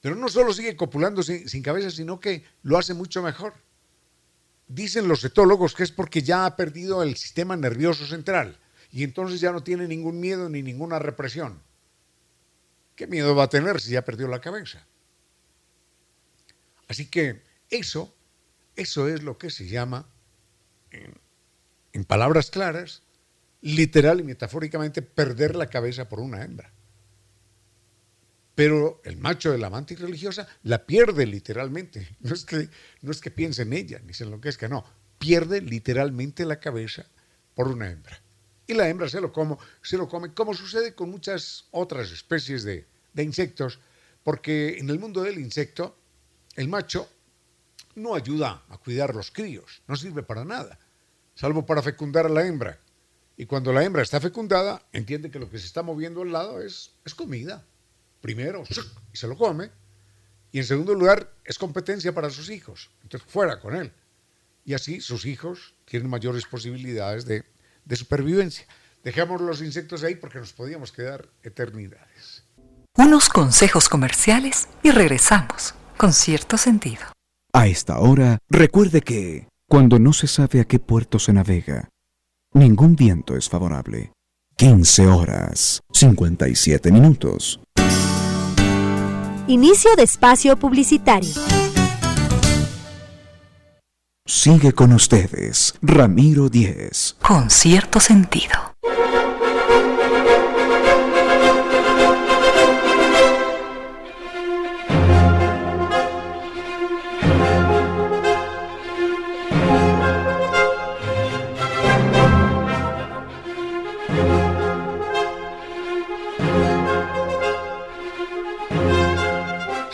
[0.00, 3.54] Pero no solo sigue copulando sin, cabeza, sino que lo hace mucho mejor.
[4.68, 8.58] Dicen los etólogos que es porque ya ha perdido el sistema nervioso central
[8.90, 11.60] y entonces ya no tiene ningún miedo ni ninguna represión.
[12.94, 14.86] ¿Qué miedo va a tener si ya perdió la cabeza?
[16.86, 18.14] Así que eso,
[18.76, 20.06] eso es lo que se llama,
[20.90, 23.02] en palabras claras,
[23.60, 26.72] literal y metafóricamente, perder la cabeza por una hembra.
[28.54, 32.16] Pero el macho de la mantis religiosa la pierde literalmente.
[32.20, 32.68] No es que,
[33.02, 34.84] no es que piense en ella, ni se enloquezca, no.
[35.18, 37.06] Pierde literalmente la cabeza
[37.54, 38.20] por una hembra
[38.68, 39.32] y la hembra se lo,
[39.82, 43.80] se lo come, como sucede con muchas otras especies de, de insectos,
[44.22, 45.96] porque en el mundo del insecto
[46.54, 47.08] el macho
[47.94, 50.78] no ayuda a cuidar los críos, no sirve para nada,
[51.34, 52.78] salvo para fecundar a la hembra.
[53.38, 56.60] Y cuando la hembra está fecundada, entiende que lo que se está moviendo al lado
[56.60, 57.64] es, es comida.
[58.20, 58.64] Primero,
[59.12, 59.70] y se lo come.
[60.52, 62.90] Y en segundo lugar, es competencia para sus hijos.
[63.02, 63.90] Entonces, fuera con él.
[64.66, 67.44] Y así sus hijos tienen mayores posibilidades de
[67.88, 68.66] de supervivencia.
[69.02, 72.44] Dejamos los insectos ahí porque nos podíamos quedar eternidades.
[72.96, 77.04] Unos consejos comerciales y regresamos con cierto sentido.
[77.52, 81.88] A esta hora, recuerde que cuando no se sabe a qué puerto se navega,
[82.58, 84.12] ningún viento es favorable.
[84.56, 87.60] 15 horas, 57 minutos.
[89.46, 91.32] Inicio de espacio publicitario.
[94.26, 97.16] Sigue con ustedes, Ramiro Díez.
[97.22, 98.67] Con cierto sentido.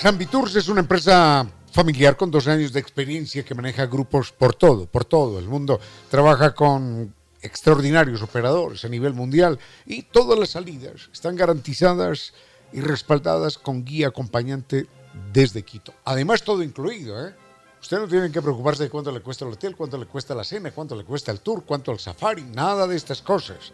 [0.04, 4.54] San Viturs es una empresa familiar con dos años de experiencia que maneja grupos por
[4.54, 5.80] todo, por todo el mundo.
[6.10, 12.34] Trabaja con extraordinarios operadores a nivel mundial y todas las salidas están garantizadas
[12.74, 14.86] y respaldadas con guía acompañante
[15.32, 15.94] desde Quito.
[16.04, 17.34] Además, todo incluido, ¿eh?
[17.80, 20.44] Usted no tiene que preocuparse de cuánto le cuesta el hotel, cuánto le cuesta la
[20.44, 23.72] cena, cuánto le cuesta el tour, cuánto el safari, nada de estas cosas.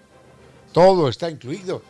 [0.72, 1.82] Todo está incluido.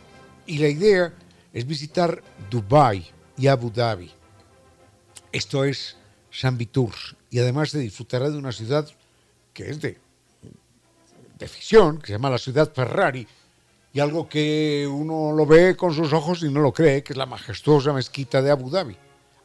[0.47, 1.13] Y la idea
[1.53, 4.15] es visitar Dubai y Abu Dhabi
[5.33, 5.97] Esto es
[6.31, 6.95] San Vitur
[7.31, 8.89] y además se disfrutará de una ciudad
[9.55, 9.99] que es de,
[11.39, 13.27] de ficción, que se llama la ciudad Ferrari,
[13.93, 17.17] y algo que uno lo ve con sus ojos y no lo cree, que es
[17.17, 18.97] la majestuosa mezquita de Abu Dhabi.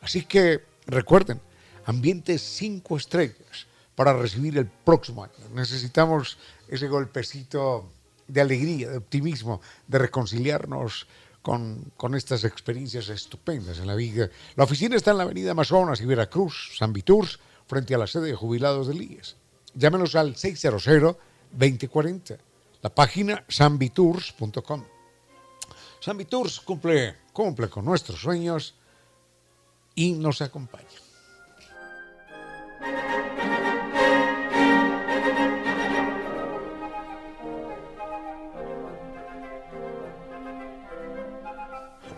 [0.02, 1.39] Así que recuerden,
[1.86, 5.34] ambientes cinco estrellas para recibir el próximo año.
[5.54, 7.89] Necesitamos ese golpecito
[8.28, 11.08] de alegría, de optimismo, de reconciliarnos
[11.45, 14.31] con, estas experiencias estupendas en la vida.
[14.55, 18.29] La oficina está en la avenida Amazonas y Veracruz, San Viturs, frente a la sede
[18.29, 19.36] de jubilados del IES.
[19.75, 22.39] Llámenos al 600-2040.
[22.81, 24.86] La página sanvitours.com.
[25.99, 28.73] San Viturs cumple, cumple con nuestros sueños
[29.93, 30.88] y nos acompaña.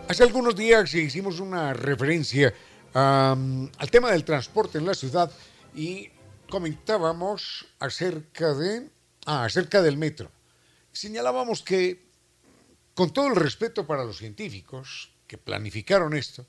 [0.08, 2.54] Hace algunos días hicimos una referencia
[2.94, 5.30] al tema del transporte en la ciudad
[5.74, 6.08] y
[6.48, 8.88] comentábamos acerca de
[9.26, 10.30] ah, acerca del metro.
[10.92, 12.08] Señalábamos que
[12.94, 16.46] con todo el respeto para los científicos que planificaron esto,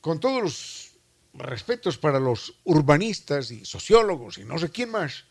[0.00, 0.90] con todos los
[1.34, 5.26] respetos para los urbanistas y sociólogos y no sé quién más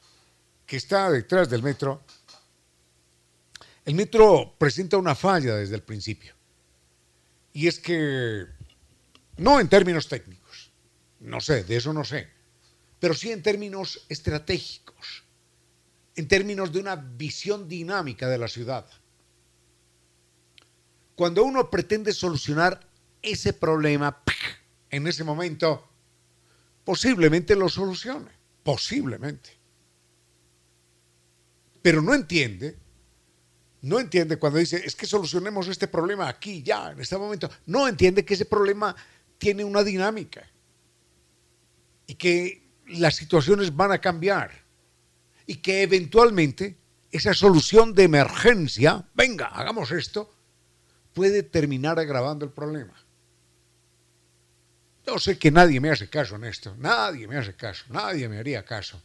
[0.68, 2.04] que está detrás del metro,
[3.86, 6.39] el metro presenta una falla desde el principio.
[7.54, 8.46] Y es que,
[9.38, 10.72] no en términos técnicos,
[11.20, 12.30] no sé, de eso no sé,
[13.00, 15.24] pero sí en términos estratégicos,
[16.16, 18.86] en términos de una visión dinámica de la ciudad.
[21.16, 22.88] Cuando uno pretende solucionar
[23.22, 24.24] ese problema
[24.90, 25.88] en ese momento,
[26.84, 28.32] posiblemente lo solucione,
[28.64, 29.50] posiblemente.
[31.82, 32.78] Pero no entiende
[33.82, 37.50] no entiende cuando dice, es que solucionemos este problema aquí, ya, en este momento.
[37.66, 38.96] No entiende que ese problema
[39.38, 40.46] tiene una dinámica
[42.06, 44.52] y que las situaciones van a cambiar
[45.46, 46.78] y que eventualmente
[47.12, 50.30] esa solución de emergencia, venga, hagamos esto,
[51.14, 52.94] puede terminar agravando el problema.
[55.08, 58.38] Yo sé que nadie me hace caso en esto, nadie me hace caso, nadie me
[58.38, 59.02] haría caso,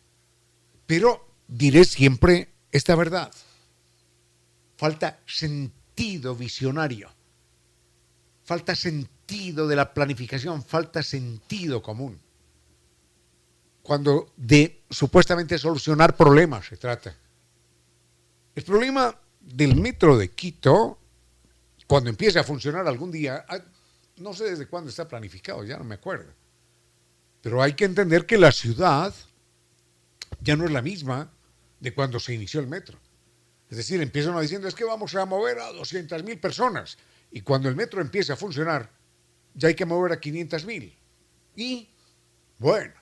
[0.85, 3.33] pero diré siempre esta verdad
[4.77, 7.11] falta sentido visionario,
[8.45, 12.21] falta sentido de la planificación, falta sentido común.
[13.83, 17.15] Cuando de supuestamente solucionar problemas se trata.
[18.55, 20.99] El problema del metro de Quito,
[21.87, 23.59] cuando empiece a funcionar algún día, ah,
[24.17, 26.33] no sé desde cuándo está planificado, ya no me acuerdo,
[27.43, 29.13] pero hay que entender que la ciudad
[30.41, 31.31] ya no es la misma
[31.81, 32.99] de cuando se inició el metro.
[33.75, 36.97] Es decir, empiezan diciendo es que vamos a mover a 200.000 personas
[37.33, 38.89] y cuando el metro empiece a funcionar
[39.53, 40.95] ya hay que mover a 500.000.
[41.57, 41.91] Y,
[42.57, 42.95] bueno,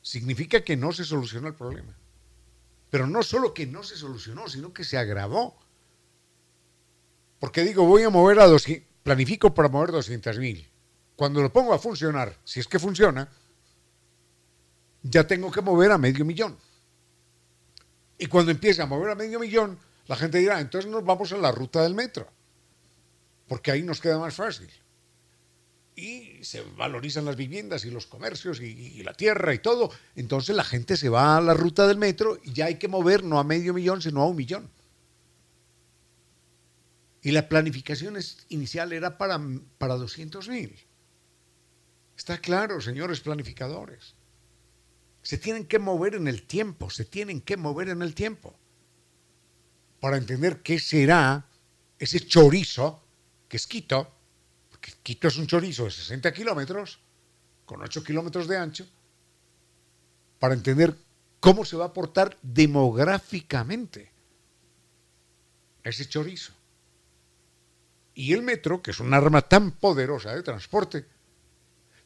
[0.00, 1.96] significa que no se solucionó el problema.
[2.90, 5.56] Pero no solo que no se solucionó, sino que se agravó.
[7.38, 10.68] Porque digo, voy a mover a 200, planifico para mover 200.000.
[11.14, 13.30] Cuando lo pongo a funcionar, si es que funciona,
[15.04, 16.58] ya tengo que mover a medio millón.
[18.22, 21.38] Y cuando empiece a mover a medio millón, la gente dirá, entonces nos vamos a
[21.38, 22.28] la ruta del metro,
[23.48, 24.70] porque ahí nos queda más fácil.
[25.96, 29.90] Y se valorizan las viviendas y los comercios y, la tierra y todo.
[30.14, 33.24] Entonces la gente se va a la ruta del metro y ya hay que mover
[33.24, 34.70] no a medio millón, sino a un millón.
[37.22, 38.16] Y la planificación
[38.50, 39.40] inicial era para,
[39.78, 40.78] para 200 mil.
[42.16, 44.14] Está claro, señores planificadores
[45.22, 48.54] se tienen que mover en el tiempo, se tienen que mover en el tiempo
[50.00, 51.46] para entender qué será
[51.98, 53.02] ese chorizo
[53.48, 54.12] que es Quito,
[54.68, 56.98] porque Quito es un chorizo de 60 kilómetros,
[57.64, 58.86] con 8 kilómetros de ancho,
[60.40, 60.96] para entender
[61.38, 64.10] cómo se va a portar demográficamente
[65.84, 66.52] ese chorizo.
[68.14, 71.06] Y el metro, que es un arma tan poderosa de transporte,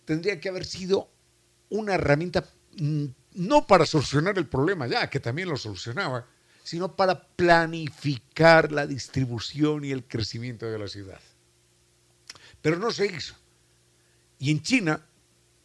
[0.04, 1.10] tendría que haber sido
[1.70, 2.44] una herramienta
[2.76, 6.26] no para solucionar el problema ya, que también lo solucionaba,
[6.62, 11.20] sino para planificar la distribución y el crecimiento de la ciudad.
[12.60, 13.34] Pero no se hizo.
[14.38, 15.00] Y en China,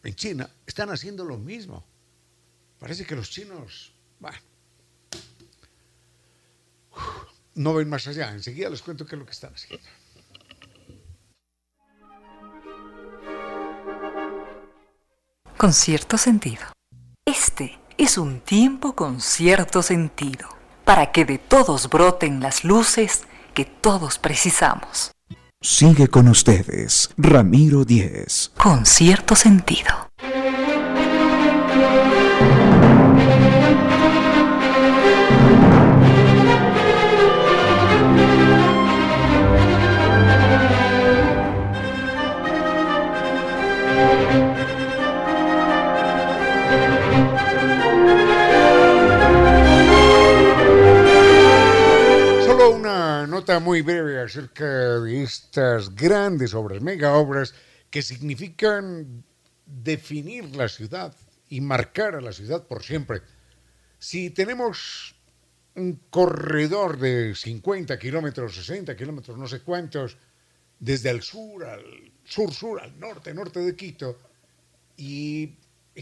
[0.04, 1.84] en China, están haciendo lo mismo.
[2.80, 4.38] Parece que los chinos, bueno,
[7.56, 8.32] no ven más allá.
[8.32, 9.88] Enseguida les cuento qué es lo que están haciendo.
[15.58, 16.64] Con cierto sentido.
[17.26, 20.50] Este es un tiempo con cierto sentido,
[20.84, 25.12] para que de todos broten las luces que todos precisamos.
[25.62, 28.52] Sigue con ustedes, Ramiro Díez.
[28.58, 30.10] Con cierto sentido.
[53.32, 57.56] Nota muy breve acerca de estas grandes obras, mega obras,
[57.90, 59.24] que significan
[59.66, 61.16] definir la ciudad
[61.48, 63.22] y marcar a la ciudad por siempre.
[64.00, 65.16] Si tenemos
[65.76, 70.18] un corredor de 50 kilómetros, 60 kilómetros, no sé cuántos,
[70.78, 74.20] desde el sur al sur-sur, al norte, norte de Quito,
[74.98, 75.56] y,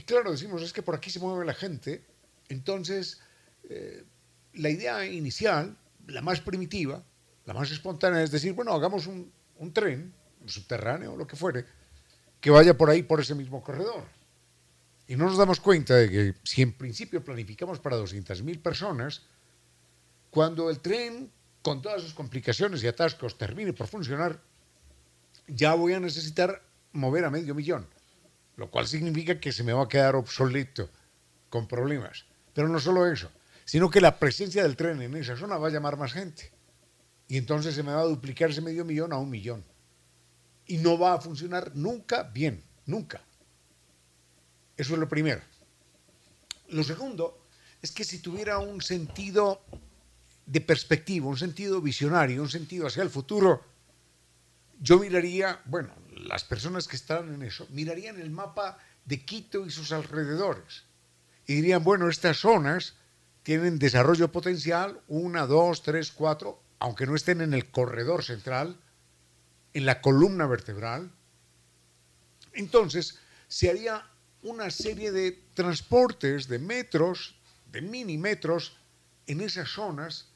[0.06, 2.04] claro, decimos, es que por aquí se mueve la gente,
[2.50, 3.22] entonces
[3.70, 4.04] eh,
[4.54, 5.78] la idea inicial,
[6.08, 7.04] la más primitiva,
[7.50, 9.34] la más espontánea es decir, bueno, hagamos un,
[9.74, 11.66] tren, un subterráneo lo que fuere,
[12.39, 14.04] que vaya por ahí, por ese mismo corredor.
[15.08, 19.24] Y no nos damos cuenta de que si en principio planificamos para 200.000 personas,
[20.30, 21.32] cuando el tren,
[21.64, 24.39] con todas sus complicaciones y atascos, termine por funcionar,
[25.47, 27.88] ya voy a necesitar mover a medio millón,
[28.58, 30.88] lo cual significa que se me va a quedar obsoleto,
[31.50, 32.26] con problemas.
[32.54, 33.32] Pero no solo eso,
[33.66, 36.59] sino que la presencia del tren en esa zona va a llamar más gente.
[37.30, 39.64] Y entonces se me va a duplicar ese medio millón a un millón.
[40.66, 43.22] Y no va a funcionar nunca bien, nunca.
[44.76, 45.42] Eso es lo primero.
[46.70, 47.46] Lo segundo
[47.82, 49.62] es que si tuviera un sentido
[50.46, 53.64] de perspectiva, un sentido visionario, un sentido hacia el futuro,
[54.82, 59.70] yo miraría, bueno, las personas que están en eso, mirarían el mapa de Quito y
[59.70, 60.84] sus alrededores
[61.46, 62.96] y dirían, bueno, estas zonas
[63.44, 68.80] tienen desarrollo potencial, una, dos, tres, cuatro, aunque no estén en el corredor central,
[69.74, 71.12] en la columna vertebral,
[72.54, 74.06] entonces se haría
[74.42, 77.36] una serie de transportes, de metros,
[77.72, 78.78] de minimetros,
[79.28, 80.30] en esas zonas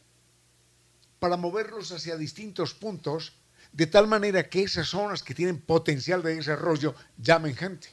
[1.20, 3.34] para moverlos hacia distintos puntos,
[3.72, 7.88] de tal manera que esas zonas que tienen potencial de desarrollo llamen gente.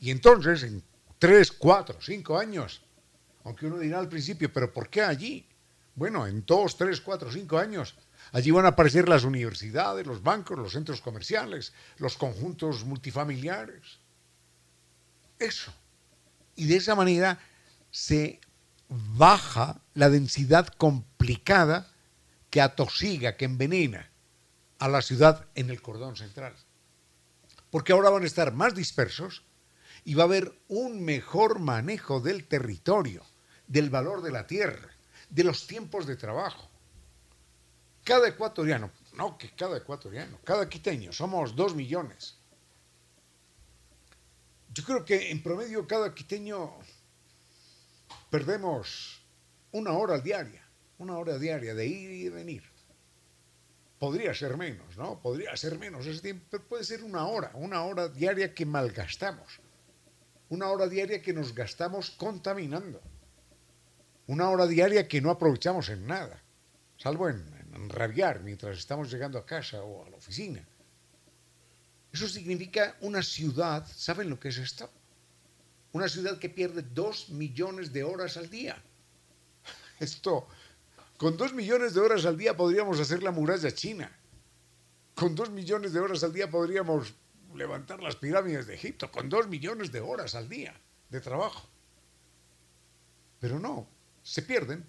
[0.00, 0.82] Y entonces, en
[1.18, 2.82] tres, cuatro, cinco años,
[3.44, 5.46] aunque uno dirá al principio, pero ¿por qué allí?
[6.00, 7.94] Bueno, en dos, tres, cuatro, cinco años,
[8.32, 13.98] allí van a aparecer las universidades, los bancos, los centros comerciales, los conjuntos multifamiliares.
[15.38, 15.74] Eso.
[16.56, 17.38] Y de esa manera
[17.90, 18.40] se
[18.88, 21.92] baja la densidad complicada
[22.48, 24.10] que atosiga, que envenena
[24.78, 26.54] a la ciudad en el cordón central.
[27.70, 29.44] Porque ahora van a estar más dispersos
[30.06, 33.22] y va a haber un mejor manejo del territorio,
[33.66, 34.96] del valor de la tierra
[35.30, 36.68] de los tiempos de trabajo.
[38.04, 42.36] Cada ecuatoriano, no que cada ecuatoriano, cada quiteño, somos dos millones.
[44.72, 46.72] Yo creo que en promedio cada quiteño
[48.30, 49.20] perdemos
[49.72, 50.64] una hora diaria,
[50.98, 52.62] una hora diaria de ir y venir.
[53.98, 55.20] Podría ser menos, ¿no?
[55.20, 59.60] Podría ser menos ese tiempo, pero puede ser una hora, una hora diaria que malgastamos,
[60.48, 63.00] una hora diaria que nos gastamos contaminando
[64.30, 66.40] una hora diaria que no aprovechamos en nada,
[66.96, 67.42] salvo en,
[67.88, 70.64] rabiar mientras estamos llegando a casa o a la oficina.
[72.12, 74.88] Eso significa una ciudad, ¿saben lo que es esto?
[75.90, 78.80] Una ciudad que pierde dos millones de horas al día.
[79.98, 80.46] Esto,
[81.16, 84.16] con dos millones de horas al día podríamos hacer la muralla china.
[85.16, 87.14] Con dos millones de horas al día podríamos
[87.56, 89.10] levantar las pirámides de Egipto.
[89.10, 90.72] Con dos millones de horas al día
[91.08, 91.68] de trabajo.
[93.40, 93.88] Pero no,
[94.22, 94.84] se pierden,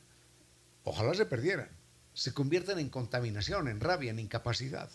[0.84, 1.70] ojalá se perdieran,
[2.14, 4.90] se convierten en contaminación, en rabia, en incapacidad,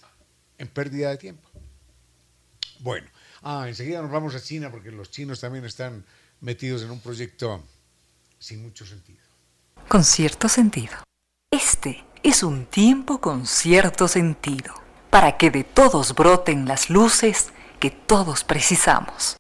[0.58, 1.48] en pérdida de tiempo.
[2.80, 3.08] Bueno,
[3.42, 6.04] ah, enseguida nos vamos a China porque los chinos también están
[6.40, 7.64] metidos en un proyecto
[8.38, 9.24] sin mucho sentido.
[9.88, 10.94] Con cierto sentido.
[11.50, 14.74] Este es un tiempo con cierto sentido,
[15.10, 19.36] para que de todos broten las luces que todos precisamos.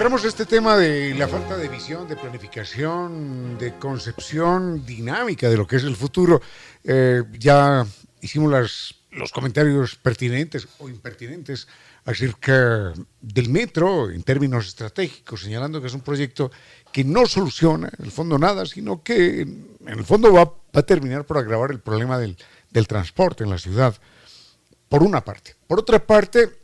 [0.00, 5.66] Cerramos este tema de la falta de visión, de planificación, de concepción dinámica de lo
[5.66, 6.40] que es el futuro.
[6.82, 7.86] Eh, ya
[8.22, 11.68] hicimos los comentarios pertinentes o impertinentes
[12.06, 16.50] acerca del metro en términos estratégicos, señalando que es un proyecto
[16.90, 21.26] que no soluciona en el fondo nada, sino que en el fondo va, a terminar
[21.26, 22.38] por agravar el problema del,
[22.70, 23.94] del transporte en la ciudad.
[24.88, 25.56] por una parte.
[25.66, 26.59] Por otra parte,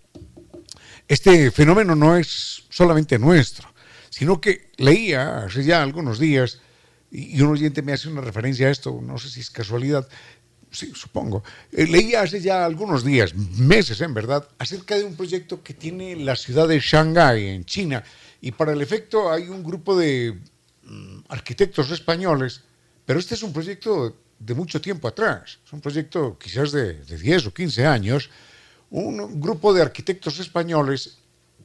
[1.09, 3.68] este fenómeno no es solamente nuestro,
[4.11, 6.61] sino que leía hace ya algunos días,
[7.11, 10.09] y un oyente me hace una referencia a esto, no sé si es casualidad,
[10.70, 15.62] sí, supongo, eh, leía hace ya algunos días, meses en verdad, acerca de un proyecto
[15.62, 18.02] que tiene la ciudad de Shanghái, en China,
[18.40, 20.38] y para el efecto hay un grupo de
[20.82, 22.62] mm, arquitectos españoles,
[23.04, 27.16] pero este es un proyecto de mucho tiempo atrás, es un proyecto quizás de, de
[27.16, 28.28] 10 o 15 años,
[28.91, 31.18] un grupo de arquitectos españoles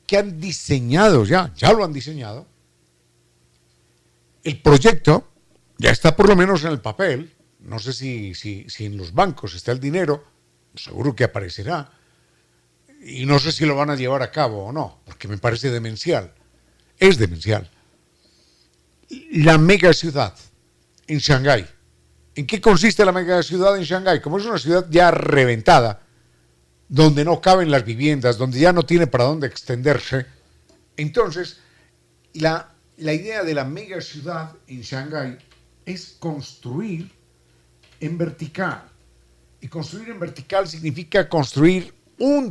[0.06, 2.48] que han diseñado ya, ya lo han diseñado,
[4.44, 5.30] el proyecto
[5.78, 9.14] ya está por lo menos en el papel, no sé si, si, si en los
[9.14, 10.24] bancos está el dinero,
[10.76, 11.92] seguro que aparecerá,
[13.04, 15.72] y no sé si lo van a llevar a cabo o no, porque me parece
[15.72, 16.34] demencial,
[17.00, 17.70] es demencial.
[19.32, 20.36] La mega ciudad
[21.08, 21.68] en Shanghái.
[22.36, 24.22] ¿En qué consiste la mega ciudad en Shanghái?
[24.22, 26.02] Como es una ciudad ya reventada,
[26.92, 30.26] donde no caben las viviendas, donde ya no tiene para dónde extenderse.
[30.98, 31.62] Entonces,
[32.34, 35.38] la, la idea de la mega ciudad en Shanghái
[35.86, 37.10] es construir
[38.02, 38.84] en vertical.
[39.62, 42.50] Y construir en vertical significa construir un,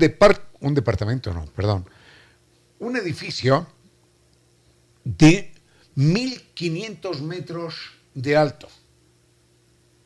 [0.60, 1.84] un departamento, no, perdón,
[2.78, 3.66] un edificio
[5.04, 5.52] de
[5.96, 7.74] 1500 metros
[8.14, 8.68] de alto.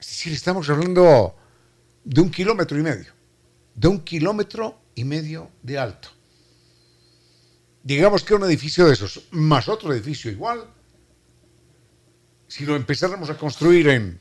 [0.01, 1.37] Es decir, estamos hablando
[2.03, 3.15] de un kilómetro y medio
[3.75, 6.09] de un kilómetro y medio de alto.
[7.83, 10.65] Digamos que un edificio de esos, más otro edificio igual,
[12.49, 14.19] si lo empezáramos a construir en,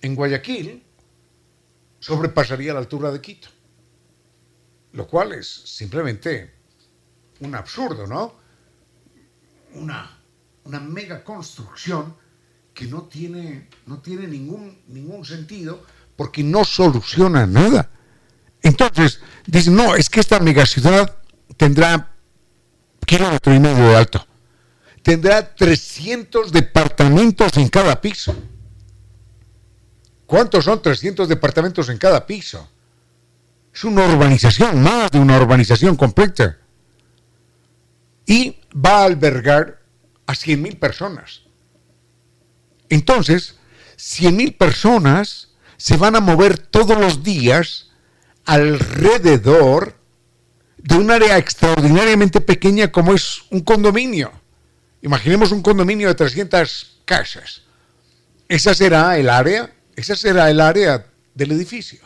[0.00, 0.82] en Guayaquil,
[2.00, 3.48] sobrepasaría la altura de Quito.
[4.92, 6.52] Lo cual es simplemente
[7.40, 8.34] un absurdo, ¿no?
[9.74, 10.18] Una,
[10.64, 12.14] una mega construcción
[12.74, 15.84] que no tiene, no tiene ningún, ningún sentido
[16.16, 17.90] porque no soluciona nada.
[18.62, 21.16] Entonces, dicen, no, es que esta megaciudad
[21.56, 22.12] tendrá
[23.06, 24.26] kilómetro y medio de alto.
[25.02, 28.34] Tendrá 300 departamentos en cada piso.
[30.26, 32.70] ¿Cuántos son 300 departamentos en cada piso?
[33.74, 36.58] Es una urbanización, más de una urbanización completa.
[38.24, 39.82] Y va a albergar
[40.26, 41.42] a 100.000 personas.
[42.88, 43.56] Entonces,
[43.96, 47.91] 100.000 personas se van a mover todos los días
[48.44, 49.96] alrededor
[50.78, 54.32] de un área extraordinariamente pequeña como es un condominio.
[55.00, 57.62] Imaginemos un condominio de 300 casas.
[58.48, 62.00] Esa será el área, esa será el área del edificio.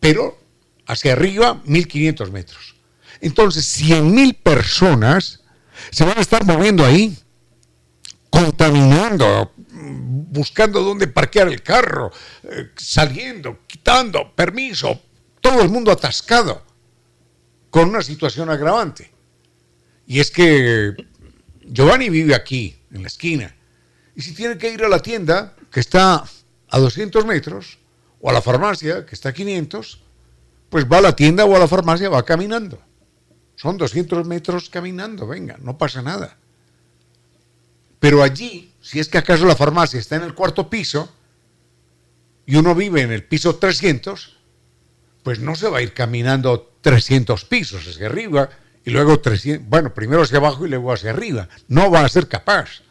[0.00, 0.38] Pero
[0.86, 2.74] hacia arriba, 1500 metros.
[3.20, 5.40] Entonces, 100.000 personas
[5.90, 7.16] se van a estar moviendo ahí,
[8.30, 9.52] contaminando,
[9.94, 12.10] buscando dónde parquear el carro,
[12.42, 15.00] eh, saliendo, quitando, permiso,
[15.40, 16.62] todo el mundo atascado,
[17.70, 19.10] con una situación agravante.
[20.06, 20.94] Y es que
[21.62, 23.54] Giovanni vive aquí, en la esquina,
[24.14, 26.24] y si tiene que ir a la tienda, que está
[26.68, 27.78] a 200 metros,
[28.20, 30.00] o a la farmacia, que está a 500,
[30.70, 32.80] pues va a la tienda o a la farmacia, va caminando.
[33.56, 36.36] Son 200 metros caminando, venga, no pasa nada.
[38.00, 41.10] Pero allí, si es que acaso la farmacia está en el cuarto piso
[42.44, 44.36] y uno vive en el piso 300,
[45.22, 48.50] pues no se va a ir caminando 300 pisos hacia arriba
[48.84, 51.48] y luego 300, bueno, primero hacia abajo y luego hacia arriba.
[51.66, 52.82] No va a ser capaz.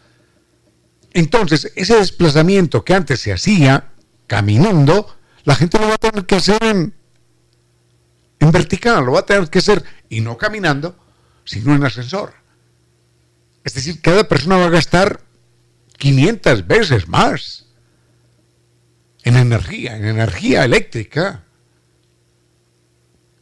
[1.12, 3.92] Entonces, ese desplazamiento que antes se hacía
[4.26, 6.92] caminando, la gente lo va a tener que hacer en,
[8.40, 10.98] en vertical, lo va a tener que hacer y no caminando,
[11.46, 12.34] sino en ascensor.
[13.64, 15.22] Es decir, cada persona va a gastar
[15.98, 17.66] 500 veces más
[19.24, 21.44] en energía, en energía eléctrica.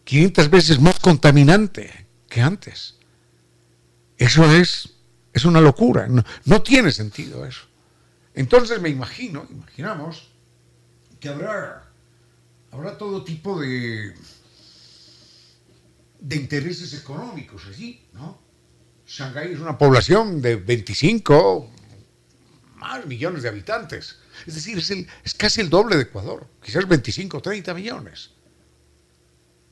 [0.03, 2.95] 500 veces más contaminante que antes.
[4.17, 4.93] Eso es,
[5.33, 6.07] es una locura.
[6.07, 7.61] No, no tiene sentido eso.
[8.33, 10.29] Entonces me imagino, imaginamos,
[11.19, 11.91] que habrá,
[12.71, 14.13] habrá todo tipo de,
[16.19, 18.39] de intereses económicos allí, ¿no?
[19.05, 21.69] Shanghái es una población de 25
[22.81, 24.17] más millones de habitantes.
[24.45, 28.31] Es decir, es, es casi el doble de Ecuador, quizás 25 o 30 millones.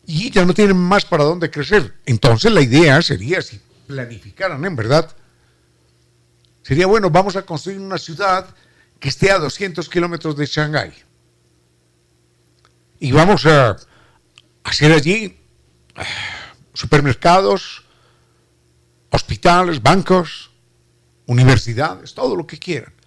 [0.05, 1.95] Y ya no tienen más para dónde crecer.
[2.05, 5.13] Entonces la idea sería, si planificaran en verdad,
[6.61, 8.55] sería bueno, vamos a construir una ciudad
[8.99, 10.93] que esté a 200 kilómetros de Shanghái.
[12.99, 13.75] Y vamos a
[14.63, 15.37] hacer allí
[15.95, 16.03] eh,
[16.73, 17.83] supermercados,
[19.09, 20.51] hospitales, bancos,
[21.25, 22.98] universidades, todo lo que quieran.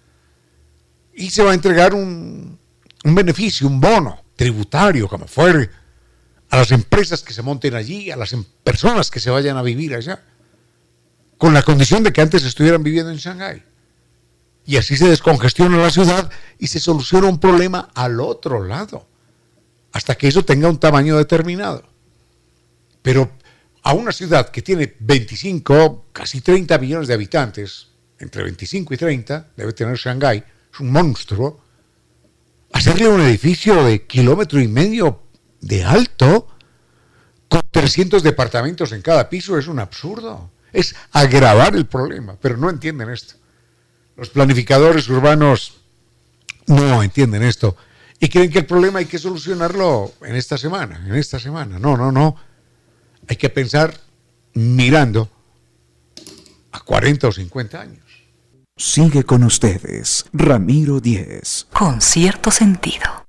[1.15, 2.59] Y se va a entregar un,
[3.03, 5.69] beneficio, un bono tributario, como fuere,
[6.49, 9.61] a las empresas que se monten allí, a las em, personas que se vayan a
[9.61, 10.23] vivir allá,
[11.37, 13.63] con la condición de que antes estuvieran viviendo en Shanghái.
[14.65, 19.07] Y así se descongestiona la ciudad y se soluciona un problema al otro lado,
[19.91, 21.83] hasta que eso tenga un tamaño determinado.
[23.01, 23.31] Pero
[23.83, 29.51] a una ciudad que tiene 25, casi 30 millones de habitantes, entre 25 y 30,
[29.57, 30.43] debe tener Shanghái,
[30.73, 31.61] es un monstruo,
[32.71, 35.21] hacerle un edificio de kilómetro y medio
[35.61, 36.47] de alto,
[37.47, 40.49] con 300 departamentos en cada piso, es un absurdo.
[40.71, 43.35] Es agravar el problema, pero no entienden esto.
[44.15, 45.75] Los planificadores urbanos
[46.65, 47.77] no entienden esto
[48.19, 51.77] y creen que el problema hay que solucionarlo en esta semana, en esta semana.
[51.77, 52.35] No, no, no.
[53.27, 53.93] Hay que pensar
[54.53, 55.29] mirando
[56.71, 58.02] a 40 o 50 años.
[58.75, 61.67] Sigue con ustedes, Ramiro Díez.
[61.71, 63.27] Con cierto sentido.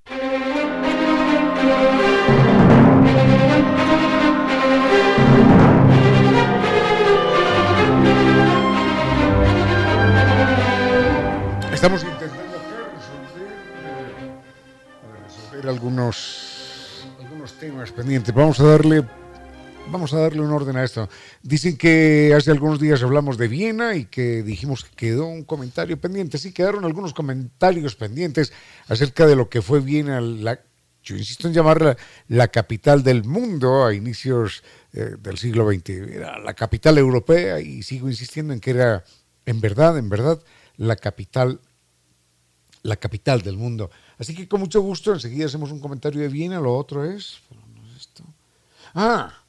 [11.74, 12.57] Estamos intentando
[15.26, 18.34] resolver, algunos, algunos temas pendientes.
[18.34, 19.05] Vamos a darle
[19.91, 21.09] vamos a darle un orden a esto.
[21.43, 26.01] Dicen que hace algunos días hablamos de Viena y que dijimos que quedó un comentario
[26.01, 26.39] pendiente.
[26.39, 28.53] Sí, quedaron algunos comentarios pendientes
[28.89, 30.61] acerca de lo que fue Viena, la,
[31.03, 31.97] yo insisto en llamarla
[32.28, 34.62] la capital del mundo a inicios
[34.93, 35.91] eh, del siglo XX.
[35.91, 39.05] Era la capital europea y sigo insistiendo en que era,
[39.47, 40.43] en verdad, en verdad,
[40.76, 41.61] la capital
[42.82, 43.91] la capital del mundo.
[44.18, 47.39] Así que con mucho gusto, enseguida hacemos un comentario de Viena, lo otro es...
[48.95, 49.43] Ah,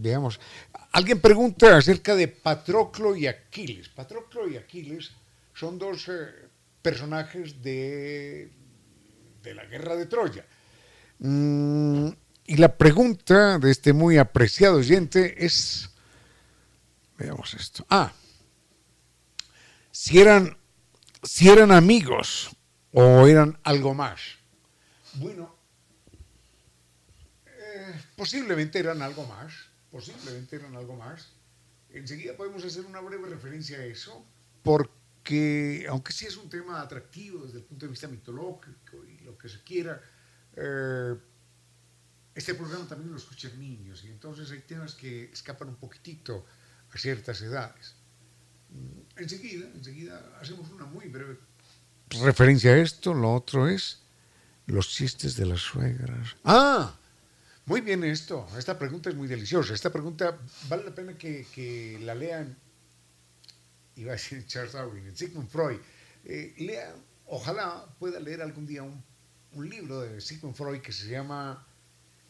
[0.00, 0.40] veamos.
[0.92, 3.88] Alguien pregunta acerca de Patroclo y Aquiles.
[3.88, 5.12] Patroclo y Aquiles
[5.54, 6.48] son dos eh,
[6.82, 8.50] personajes de,
[9.42, 10.46] de la guerra de Troya.
[11.18, 12.08] Mm,
[12.46, 15.90] y la pregunta de este muy apreciado oyente es,
[17.18, 18.12] veamos esto, ah,
[19.90, 20.56] si eran,
[21.22, 22.50] si eran amigos
[22.92, 24.20] o eran algo más.
[25.14, 25.54] Bueno,
[27.46, 29.52] eh, posiblemente eran algo más,
[29.90, 31.32] posiblemente eran algo más.
[31.90, 34.24] Enseguida podemos hacer una breve referencia a eso,
[34.62, 39.36] porque aunque sí es un tema atractivo desde el punto de vista mitológico y lo
[39.38, 40.00] que se quiera,
[40.54, 41.14] eh,
[42.34, 46.46] este programa también lo escuchan niños y entonces hay temas que escapan un poquitito
[46.92, 47.94] a ciertas edades.
[48.70, 51.38] Mm, enseguida, enseguida hacemos una muy breve
[52.10, 54.02] referencia a esto, lo otro es
[54.66, 56.36] los chistes de las suegras.
[56.44, 56.98] Ah,
[57.68, 58.48] muy bien esto.
[58.56, 59.74] Esta pregunta es muy deliciosa.
[59.74, 60.38] Esta pregunta
[60.68, 62.56] vale la pena que, la lean.
[63.96, 65.78] Iba a decir Charles Darwin, Sigmund Freud.
[66.24, 66.94] Eh, lean,
[67.26, 69.04] ojalá pueda leer algún día un,
[69.52, 71.66] un libro de Sigmund Freud que se llama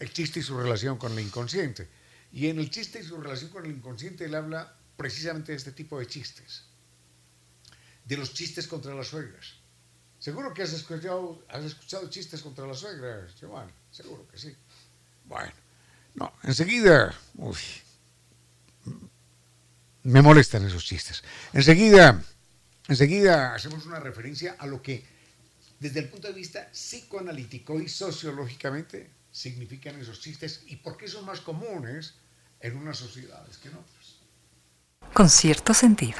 [0.00, 1.88] El chiste y su relación con el inconsciente.
[2.32, 5.70] Y en el chiste y su relación con el inconsciente él habla precisamente de este
[5.70, 6.64] tipo de chistes.
[8.04, 9.54] De los chistes contra las suegras.
[10.18, 13.72] Seguro que has escuchado, has escuchado chistes contra la suegra, Giovanni.
[13.92, 14.56] Seguro que sí.
[15.28, 15.52] Bueno,
[16.14, 17.14] no, enseguida.
[17.36, 17.56] Uy,
[20.04, 21.22] me molestan esos chistes.
[21.52, 22.22] Enseguida,
[22.88, 25.04] enseguida hacemos una referencia a lo que,
[25.78, 31.26] desde el punto de vista psicoanalítico y sociológicamente, significan esos chistes y por qué son
[31.26, 32.14] más comunes
[32.60, 34.18] en unas sociedades que en otras.
[35.12, 36.18] Con cierto sentido.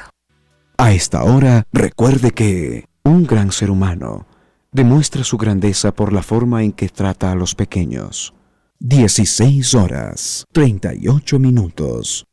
[0.77, 4.27] A esta hora, recuerde que un gran ser humano
[4.71, 8.33] demuestra su grandeza por la forma en que trata a los pequeños.
[8.81, 12.23] 16 horas 38 minutos.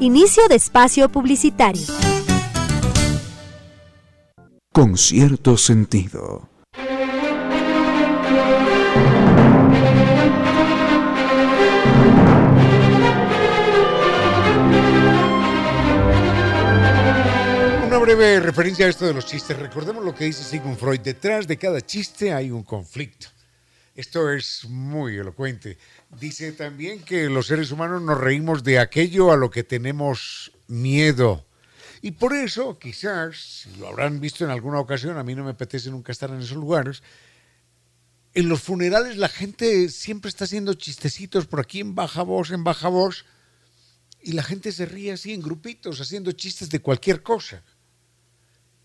[0.00, 1.82] Inicio de espacio publicitario.
[4.72, 6.48] Con cierto sentido.
[18.00, 19.56] breve referencia a esto de los chistes.
[19.56, 20.98] Recordemos lo que dice Sigmund Freud.
[21.00, 23.28] Detrás de cada chiste hay un conflicto.
[23.94, 25.76] Esto es muy elocuente.
[26.18, 31.44] Dice también que los seres humanos nos reímos de aquello a lo que tenemos miedo.
[32.00, 35.90] Y por eso, quizás, lo habrán visto en alguna ocasión, a mí no me apetece
[35.90, 37.02] nunca estar en esos lugares,
[38.34, 42.64] en los funerales la gente siempre está haciendo chistecitos por aquí en baja voz, en
[42.64, 43.26] baja voz,
[44.22, 47.62] y la gente se ríe así en grupitos, haciendo chistes de cualquier cosa.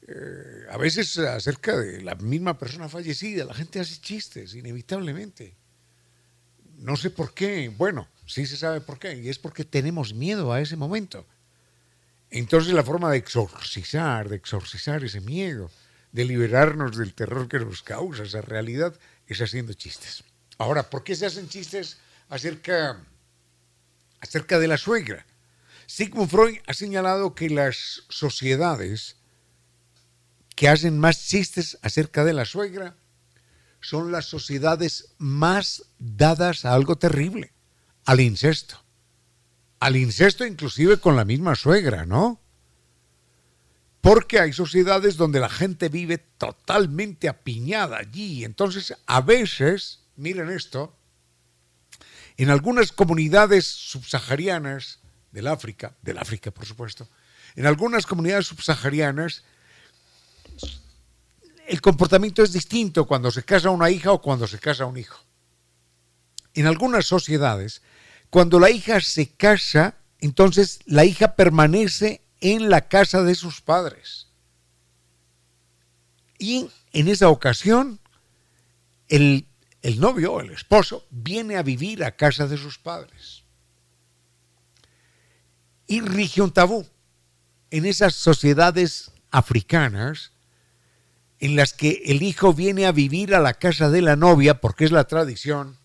[0.07, 5.53] Eh, a veces acerca de la misma persona fallecida, la gente hace chistes, inevitablemente.
[6.77, 10.53] No sé por qué, bueno, sí se sabe por qué, y es porque tenemos miedo
[10.53, 11.25] a ese momento.
[12.29, 15.69] Entonces la forma de exorcizar, de exorcizar ese miedo,
[16.13, 18.97] de liberarnos del terror que nos causa esa realidad,
[19.27, 20.23] es haciendo chistes.
[20.57, 21.97] Ahora, ¿por qué se hacen chistes
[22.29, 22.97] acerca,
[24.21, 25.25] acerca de la suegra?
[25.85, 29.16] Sigmund Freud ha señalado que las sociedades
[30.57, 32.97] que hacen más chistes acerca de la suegra
[33.79, 37.53] son las sociedades más dadas a algo terrible,
[38.05, 38.83] al incesto.
[39.79, 42.41] Al incesto inclusive con la misma suegra, ¿no?
[44.01, 48.43] Porque hay sociedades donde la gente vive totalmente apiñada allí.
[48.43, 50.97] Entonces, a veces, miren esto,
[52.35, 55.01] en algunas comunidades subsaharianas
[55.31, 57.07] del África, del África por supuesto,
[57.55, 59.43] en algunas comunidades subsaharianas
[61.67, 65.19] el comportamiento es distinto cuando se casa una hija o cuando se casa un hijo.
[66.53, 67.81] En algunas sociedades,
[68.29, 74.27] cuando la hija se casa, entonces la hija permanece en la casa de sus padres.
[76.39, 77.99] Y en esa ocasión,
[79.09, 79.45] el,
[79.81, 83.43] el novio, el esposo, viene a vivir a casa de sus padres.
[85.85, 86.87] Y rige un tabú.
[87.71, 90.31] En esas sociedades africanas,
[91.39, 94.85] en las que el hijo viene a vivir a la casa de la novia, porque
[94.85, 95.77] es la tradición,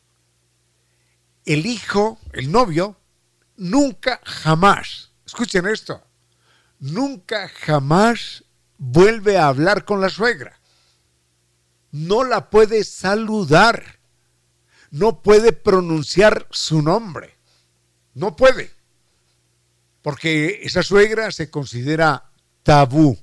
[1.44, 2.96] el hijo, el novio,
[3.56, 6.02] nunca jamás, escuchen esto,
[6.78, 8.44] nunca jamás
[8.78, 10.58] vuelve a hablar con la suegra.
[11.92, 14.00] No la puede saludar.
[14.90, 17.36] No puede pronunciar su nombre.
[18.14, 18.72] No puede.
[20.02, 22.30] Porque esa suegra se considera
[22.62, 23.18] tabú.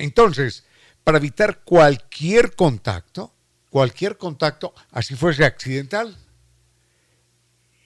[0.00, 0.64] Entonces,
[1.04, 3.34] para evitar cualquier contacto,
[3.68, 6.16] cualquier contacto, así fuese accidental,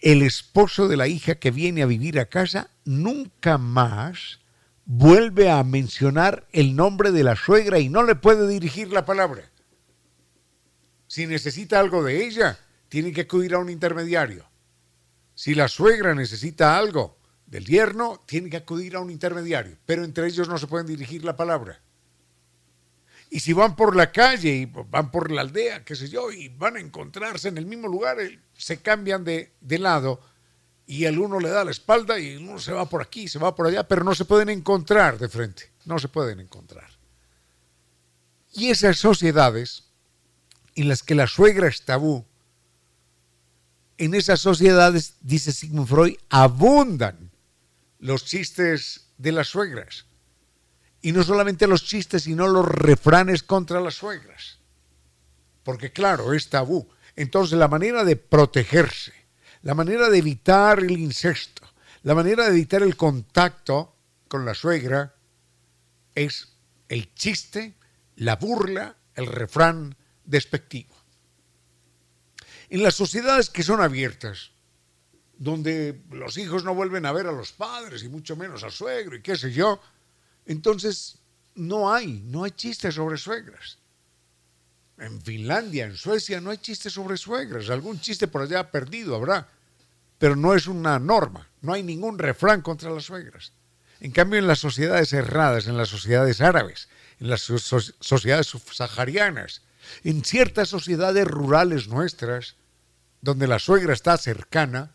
[0.01, 4.41] el esposo de la hija que viene a vivir a casa nunca más
[4.85, 9.51] vuelve a mencionar el nombre de la suegra y no le puede dirigir la palabra.
[11.09, 12.59] Si necesita algo de ella,
[12.89, 14.49] tiene que acudir a un intermediario.
[15.35, 20.29] Si la suegra necesita algo del yerno, tiene que acudir a un intermediario, pero entre
[20.29, 21.81] ellos no se pueden dirigir la palabra.
[23.35, 26.51] Y si van por la calle y van por la aldea, qué sé yo, y
[26.51, 30.21] van a encontrarse en el mismo lugar, eh, se cambian de, lado
[30.87, 33.57] y el uno le da la espalda y uno se va por aquí, se va
[33.57, 36.89] por allá, pero no se pueden encontrar de frente, no se pueden encontrar.
[38.53, 39.89] Y esas sociedades
[40.77, 42.25] en las que la suegra es tabú,
[43.99, 47.33] en esas sociedades, dice Sigmund Freud, abundan
[47.99, 50.07] los chistes de las suegras
[51.05, 54.57] y no solamente los chistes, sino los refranes contra las suegras.
[55.63, 56.89] Porque claro, es tabú.
[57.15, 59.13] Entonces la manera de protegerse,
[59.61, 61.63] la manera de evitar el incesto,
[62.05, 63.95] la manera de evitar el contacto
[64.29, 65.15] con la suegra
[66.15, 66.49] es
[66.89, 67.75] el chiste,
[68.17, 69.95] la burla, el refrán
[70.25, 70.95] despectivo.
[72.71, 74.53] En las sociedades que son abiertas,
[75.37, 79.17] donde los hijos no vuelven a ver a los padres y mucho menos al suegro
[79.17, 79.83] y qué sé yo,
[80.47, 81.19] entonces,
[81.55, 83.79] no hay, no hay chistes sobre suegras.
[84.99, 87.71] En Finlandia, en Suecia, no hay chistes sobre suegras.
[87.71, 89.49] Algún chiste por allá perdido habrá,
[90.19, 91.49] pero no es una norma.
[91.63, 93.53] No hay ningún refrán contra las suegras.
[94.01, 96.89] En cambio, en las sociedades cerradas, en las sociedades árabes,
[97.21, 99.63] en las sociedades subsaharianas,
[100.03, 102.57] en ciertas sociedades rurales nuestras,
[103.21, 104.93] donde la suegra está cercana,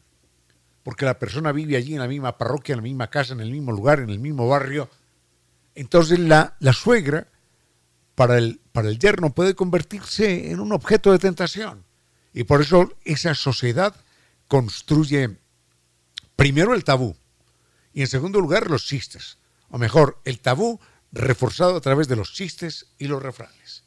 [0.84, 3.52] porque la persona vive allí en la misma parroquia, en la misma casa, en el
[3.52, 4.90] mismo lugar, en el mismo barrio,
[5.80, 7.28] entonces la, suegra
[8.16, 11.86] para el, para el yerno puede convertirse en un objeto de tentación.
[12.34, 13.96] Y por eso esa sociedad
[14.48, 15.38] construye
[16.36, 17.16] primero el tabú
[17.94, 19.38] y en segundo lugar los chistes.
[19.70, 20.80] O mejor, el tabú
[21.12, 23.84] reforzado a través de los chistes y los refranes.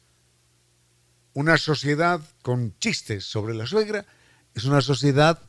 [1.33, 4.05] Una sociedad con chistes sobre la suegra
[4.55, 5.39] es una sociedad,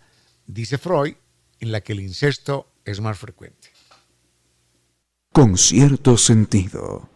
[0.47, 1.15] dice Freud,
[1.61, 3.74] en la que el incesto es más frecuente
[5.35, 7.09] con cierto sentido.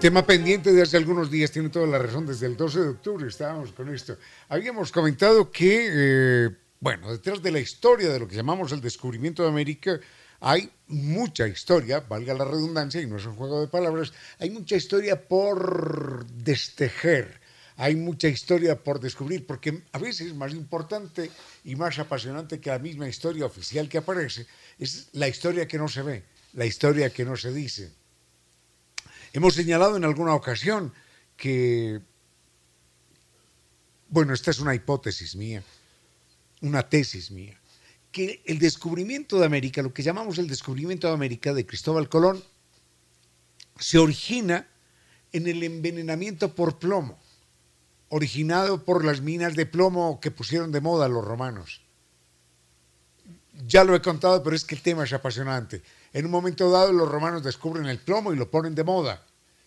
[0.00, 3.28] Tema pendiente de hace algunos días, tiene toda la razón, desde el 12 de octubre
[3.28, 4.16] estábamos con esto.
[4.48, 9.44] Habíamos comentado que, eh, bueno, detrás de la historia de lo que llamamos el descubrimiento
[9.44, 10.00] de América,
[10.40, 14.74] hay mucha historia, valga la redundancia, y no es un juego de palabras, hay mucha
[14.74, 17.46] historia por destejer
[17.80, 21.30] hay mucha historia por descubrir, porque a veces más importante
[21.64, 24.48] y más apasionante que la misma historia oficial que aparece
[24.80, 26.24] es la historia que no se ve,
[26.54, 27.92] la historia que no se dice.
[29.32, 30.92] Hemos señalado en alguna ocasión
[31.36, 32.00] que,
[34.08, 35.62] bueno, esta es una hipótesis mía,
[36.62, 37.60] una tesis mía,
[38.10, 42.42] que el descubrimiento de América, lo que llamamos el descubrimiento de América de Cristóbal Colón,
[43.78, 44.66] se origina
[45.30, 47.20] en el envenenamiento por plomo,
[48.08, 51.82] originado por las minas de plomo que pusieron de moda los romanos.
[53.66, 55.82] Ya lo he contado, pero es que el tema es apasionante.
[56.12, 59.24] En un momento dado los romanos descubren el plomo y lo ponen de moda.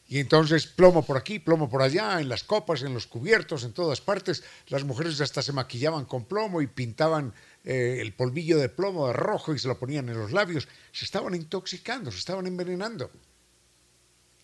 [0.08, 3.72] Y entonces plomo por aquí, plomo por allá, en las copas, en los cubiertos, en
[3.72, 4.44] todas partes.
[4.68, 7.34] Las mujeres hasta se maquillaban con plomo y pintaban
[7.64, 10.68] eh, el polvillo de plomo de rojo y se lo ponían en los labios.
[10.92, 13.10] Se estaban intoxicando, se estaban envenenando.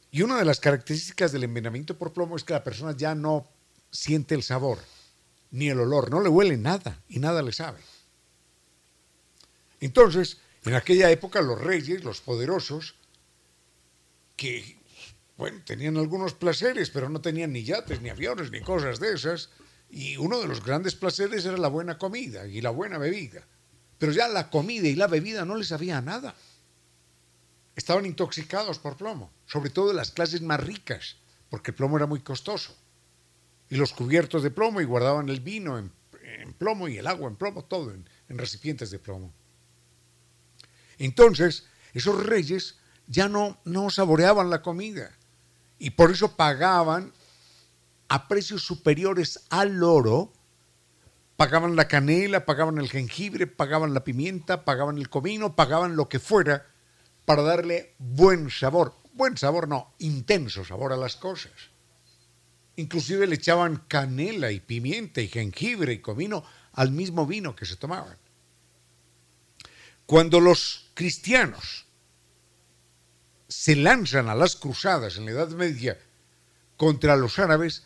[0.10, 3.46] Y una de las características del envenenamiento por plomo es que la persona ya no
[3.92, 4.80] siente el sabor
[5.52, 7.80] ni el olor, no le huele nada y nada le sabe.
[9.80, 12.96] Entonces, en aquella época los reyes, los poderosos,
[14.36, 14.78] que
[15.38, 19.50] bueno, tenían algunos placeres, pero no tenían ni yates, ni aviones, ni cosas de esas.
[19.90, 23.46] Y uno de los grandes placeres era la buena comida y la buena bebida.
[24.00, 26.36] Pero ya la comida y la bebida no les sabía nada.
[27.76, 31.18] Estaban intoxicados por plomo, sobre todo las clases más ricas,
[31.52, 32.76] porque el plomo era muy costoso.
[33.70, 35.92] Y los cubiertos de plomo y guardaban el vino en,
[36.58, 39.34] plomo y el agua en plomo, todo en, en recipientes de plomo.
[40.98, 45.12] Entonces, esos reyes ya no, no saboreaban la comida
[45.80, 47.14] y por eso pagaban
[48.10, 50.32] a precios superiores al oro,
[51.36, 56.20] pagaban la canela, pagaban el jengibre, pagaban la pimienta, pagaban el comino, pagaban lo que
[56.20, 56.66] fuera
[57.26, 58.96] para darle buen sabor.
[59.14, 61.52] Buen sabor no, intenso sabor a las cosas.
[62.78, 67.76] Inclusive le echaban canela y pimienta y jengibre y comino al mismo vino que se
[67.76, 68.18] tomaban.
[70.06, 71.86] Cuando los cristianos
[73.48, 75.98] se lanzan a las cruzadas en la Edad Media
[76.78, 77.84] contra los árabes,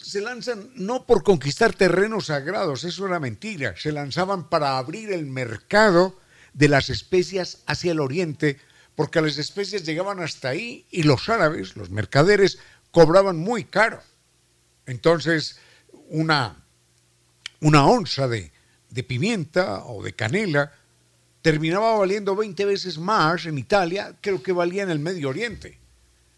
[0.00, 5.26] se lanzan no por conquistar terrenos sagrados, eso era mentira, se lanzaban para abrir el
[5.26, 6.16] mercado
[6.52, 8.60] de las especias hacia el oriente,
[8.94, 12.60] porque las especias llegaban hasta ahí y los árabes, los mercaderes,
[12.92, 14.00] cobraban muy caro.
[14.92, 15.58] Entonces,
[16.10, 16.62] una,
[17.60, 18.52] una onza de,
[18.90, 20.70] de pimienta o de canela
[21.40, 25.78] terminaba valiendo 20 veces más en Italia que lo que valía en el Medio Oriente.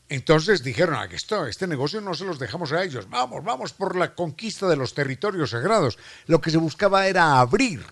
[0.08, 3.96] Entonces dijeron, aquí esto, este negocio no se los dejamos a ellos, vamos, vamos por
[3.96, 5.98] la conquista de los territorios sagrados.
[6.26, 7.84] Lo que se buscaba era abrir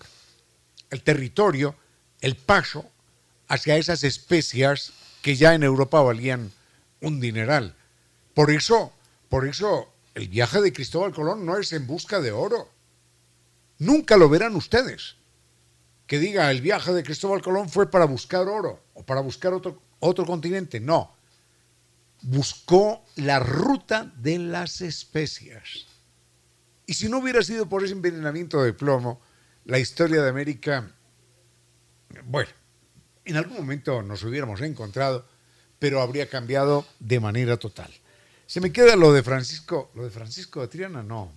[0.91, 1.75] el territorio,
[2.21, 2.89] el paso
[3.49, 6.53] hacia esas especias que ya en Europa valían
[7.01, 7.75] un dineral.
[8.33, 8.93] Por eso,
[9.27, 12.69] por eso el viaje de Cristóbal Colón no es en busca de oro.
[13.79, 15.15] Nunca lo verán ustedes
[16.07, 19.81] que diga el viaje de Cristóbal Colón fue para buscar oro o para buscar otro,
[19.99, 20.79] otro continente.
[20.79, 21.15] No.
[22.21, 25.87] Buscó la ruta de las especias.
[26.85, 29.21] Y si no hubiera sido por ese envenenamiento de plomo,
[29.65, 30.91] la historia de América,
[32.25, 32.51] bueno,
[33.25, 35.25] en algún momento nos hubiéramos encontrado,
[35.79, 37.91] pero habría cambiado de manera total.
[38.45, 41.31] Se me queda lo de Francisco, lo de Francisco de Triana, no,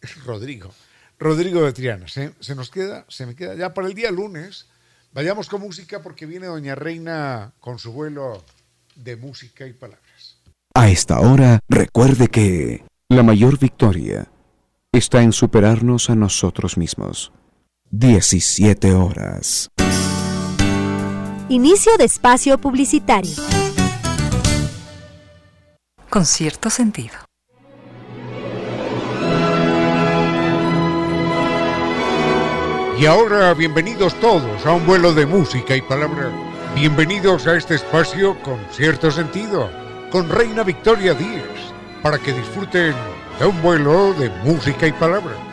[0.00, 0.72] es Rodrigo.
[1.18, 2.08] Rodrigo de Triana.
[2.08, 4.66] Se, nos queda, se me queda ya para el día lunes.
[5.12, 8.44] Vayamos con música porque viene Doña Reina con su vuelo
[8.96, 10.38] de música y palabras.
[10.74, 14.28] A esta hora, recuerde que la mayor victoria
[14.90, 17.32] está en superarnos a nosotros mismos.
[17.90, 19.68] 17 horas.
[21.48, 23.61] Inicio de espacio publicitario.
[26.12, 27.14] Con cierto sentido.
[32.98, 36.30] Y ahora bienvenidos todos a un vuelo de música y palabra.
[36.74, 39.70] Bienvenidos a este espacio con cierto sentido,
[40.10, 42.94] con Reina Victoria Díez, para que disfruten
[43.38, 45.51] de un vuelo de música y palabra.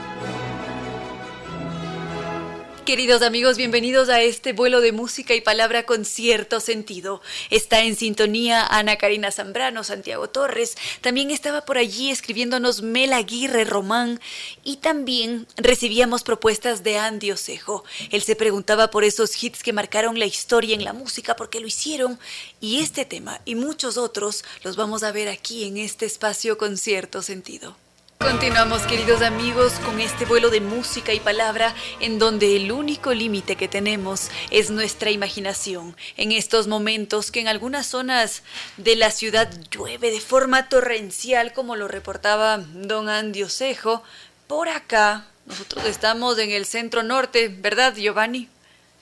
[2.89, 7.21] Queridos amigos, bienvenidos a este vuelo de música y palabra con cierto sentido.
[7.51, 10.75] Está en sintonía Ana Karina Zambrano, Santiago Torres.
[11.01, 14.19] También estaba por allí escribiéndonos Mel Aguirre Román.
[14.63, 17.83] Y también recibíamos propuestas de Andy Osejo.
[18.09, 21.59] Él se preguntaba por esos hits que marcaron la historia en la música, por qué
[21.59, 22.17] lo hicieron.
[22.59, 26.75] Y este tema y muchos otros los vamos a ver aquí en este espacio con
[26.75, 27.75] cierto sentido.
[28.21, 33.55] Continuamos queridos amigos con este vuelo de música y palabra en donde el único límite
[33.55, 35.95] que tenemos es nuestra imaginación.
[36.17, 38.43] En estos momentos que en algunas zonas
[38.75, 44.03] de la ciudad llueve de forma torrencial como lo reportaba don Andy Osejo,
[44.47, 48.49] por acá nosotros estamos en el centro norte, ¿verdad Giovanni?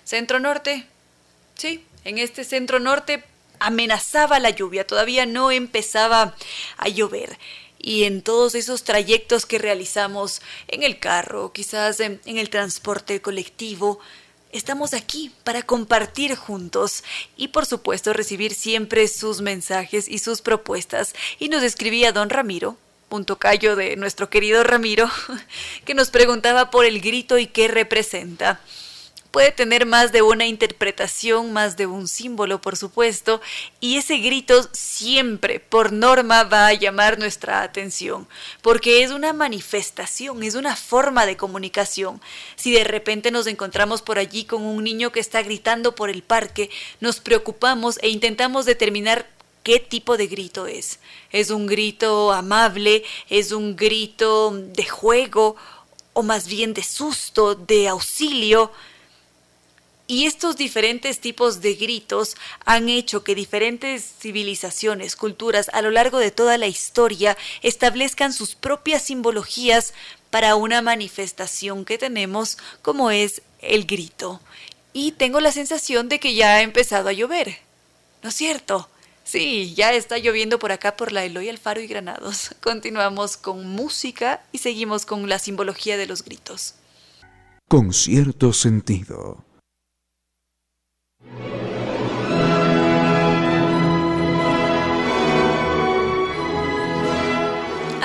[0.03, 0.86] ¿Centro norte?
[1.55, 3.24] Sí, en este centro norte
[3.59, 6.36] amenazaba la lluvia, todavía no empezaba
[6.78, 7.39] a llover
[7.88, 13.99] y en todos esos trayectos que realizamos en el carro, quizás en, el transporte colectivo,
[14.51, 17.05] estamos aquí para compartir juntos
[17.38, 21.15] y por supuesto recibir siempre sus mensajes y sus propuestas.
[21.39, 22.75] Y nos escribía don Ramiro,
[23.07, 25.09] punto callo de nuestro querido Ramiro,
[25.85, 28.59] que nos preguntaba por el grito y qué representa
[29.38, 33.39] puede tener más de una interpretación, más de un símbolo, por supuesto,
[33.79, 38.27] y ese grito siempre, por norma, va a llamar nuestra atención,
[38.63, 42.19] porque es una manifestación, es una forma de comunicación.
[42.55, 46.23] Si de repente nos encontramos por allí con un niño que está gritando por el
[46.23, 49.29] parque, nos preocupamos e intentamos determinar
[49.61, 50.97] qué tipo de grito es.
[51.31, 53.03] ¿Es un grito amable?
[53.29, 55.57] ¿Es un grito de juego?
[56.13, 58.71] ¿O más bien de susto, de auxilio?
[60.10, 66.18] Y estos diferentes tipos de gritos han hecho que diferentes civilizaciones, culturas a lo largo
[66.18, 69.93] de toda la historia establezcan sus propias simbologías
[70.30, 74.39] para una manifestación que tenemos como es el grito.
[74.93, 77.58] Y tengo la sensación de que ya ha empezado a llover.
[78.24, 78.89] ¿No es cierto?
[79.26, 82.51] Sí, ya está lloviendo por acá por la Eloy Alfaro y Granados.
[82.62, 86.76] Continuamos con música y seguimos con la simbología de los gritos.
[87.68, 89.47] Con cierto sentido.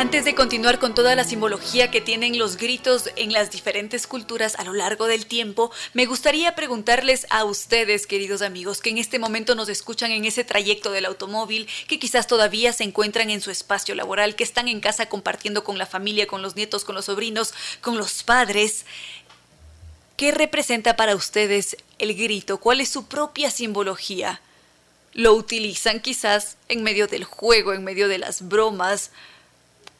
[0.02, 4.56] Antes de continuar con toda la simbología que tienen los gritos en las diferentes culturas
[4.56, 9.20] a lo largo del tiempo, me gustaría preguntarles a ustedes, queridos amigos, que en este
[9.20, 13.52] momento nos escuchan en ese trayecto del automóvil, que quizás todavía se encuentran en su
[13.52, 17.04] espacio laboral, que están en casa compartiendo con la familia, con los nietos, con los
[17.04, 18.84] sobrinos, con los padres.
[20.22, 22.58] ¿Qué representa para ustedes el grito?
[22.58, 24.40] ¿Cuál es su propia simbología?
[25.14, 29.10] ¿Lo utilizan quizás en medio del juego, en medio de las bromas?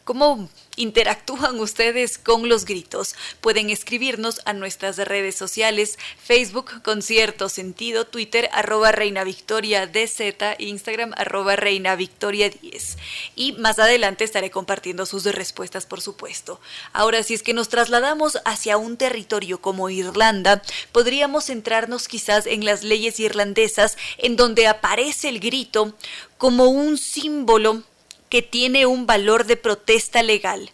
[0.04, 3.14] ¿Cómo interactúan ustedes con los gritos?
[3.40, 10.58] Pueden escribirnos a nuestras redes sociales, Facebook con cierto sentido, Twitter arroba Reina Victoria DZ,
[10.58, 12.98] Instagram arroba Reina Victoria 10.
[13.36, 16.60] Y más adelante estaré compartiendo sus respuestas, por supuesto.
[16.92, 22.64] Ahora, si es que nos trasladamos hacia un territorio como Irlanda, podríamos centrarnos quizás en
[22.64, 25.94] las leyes irlandesas, en donde aparece el grito
[26.38, 27.84] como un símbolo
[28.32, 30.70] que tiene un valor de protesta legal.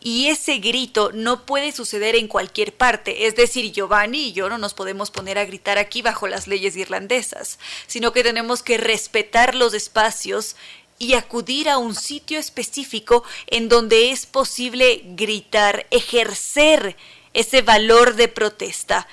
[0.00, 4.58] Y ese grito no puede suceder en cualquier parte, es decir, Giovanni y yo no
[4.58, 7.58] nos podemos poner a gritar aquí bajo las leyes irlandesas,
[7.88, 10.54] sino que tenemos que respetar los espacios
[11.00, 16.96] y acudir a un sitio específico en donde es posible gritar, ejercer
[17.34, 19.08] ese valor de protesta.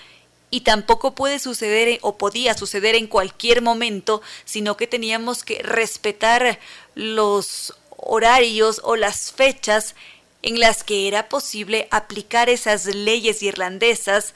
[0.52, 6.60] Y tampoco puede suceder o podía suceder en cualquier momento, sino que teníamos que respetar
[6.96, 9.96] los horarios o las fechas
[10.42, 14.34] en las que era posible aplicar esas leyes irlandesas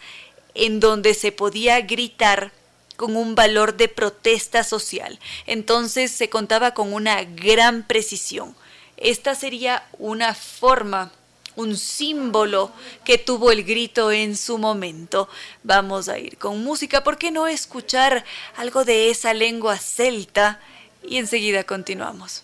[0.54, 2.52] en donde se podía gritar
[2.98, 5.20] con un valor de protesta social.
[5.48, 8.56] Entonces se contaba con una gran precisión.
[8.98, 11.12] Esta sería una forma,
[11.56, 12.72] un símbolo
[13.06, 15.30] que tuvo el grito en su momento.
[15.64, 18.26] Vamos a ir con música, ¿por qué no escuchar
[18.58, 20.60] algo de esa lengua celta?
[21.04, 22.44] Y enseguida continuamos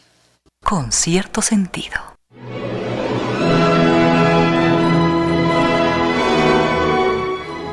[0.63, 2.17] con cierto sentido.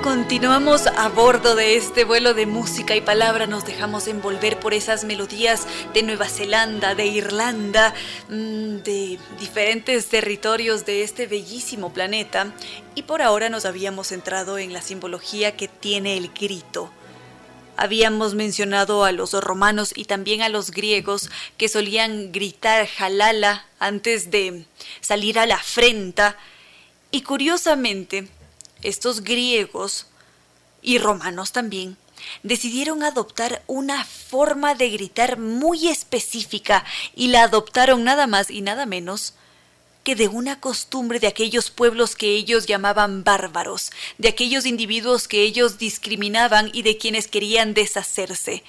[0.03, 5.05] Continuamos a bordo de este vuelo de música y palabra, nos dejamos envolver por esas
[5.05, 7.95] melodías de Nueva Zelanda, de Irlanda,
[8.29, 12.53] mm, de diferentes territorios de este bellísimo planeta.
[12.95, 16.91] Y por ahora nos habíamos centrado en la simbología que tiene el grito
[17.77, 24.31] Habíamos mencionado a los romanos y también a los griegos que solían gritar jalala antes
[24.31, 24.67] de
[25.01, 26.37] salir a la afrenta.
[27.11, 28.29] Y curiosamente,
[28.83, 30.07] estos griegos
[30.83, 31.97] y romanos también
[32.43, 38.87] decidieron adoptar una forma de gritar muy específica y la adoptaron nada más y nada
[38.87, 39.35] menos
[40.05, 45.43] que de una costumbre de aquellos pueblos que ellos llamaban bárbaros, de aquellos individuos que
[45.43, 48.63] ellos discriminaban y de quienes querían deshacerse.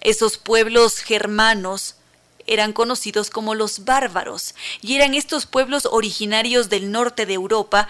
[0.00, 1.96] Esos pueblos germanos
[2.46, 7.86] eran conocidos como los bárbaros, y eran estos pueblos originarios del norte de Europa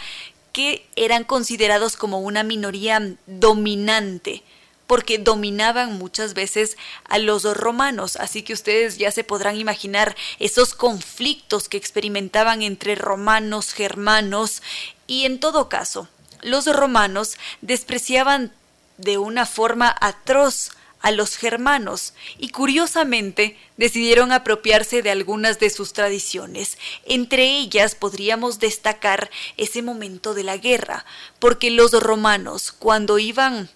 [0.52, 4.42] que eran considerados como una minoría dominante,
[4.86, 10.74] porque dominaban muchas veces a los romanos, así que ustedes ya se podrán imaginar esos
[10.74, 14.62] conflictos que experimentaban entre romanos, germanos,
[15.06, 16.08] y en todo caso,
[16.42, 18.52] los romanos despreciaban
[18.98, 20.70] de una forma atroz
[21.02, 26.78] a los germanos y curiosamente decidieron apropiarse de algunas de sus tradiciones.
[27.04, 31.04] Entre ellas podríamos destacar ese momento de la guerra,
[31.40, 33.68] porque los romanos cuando iban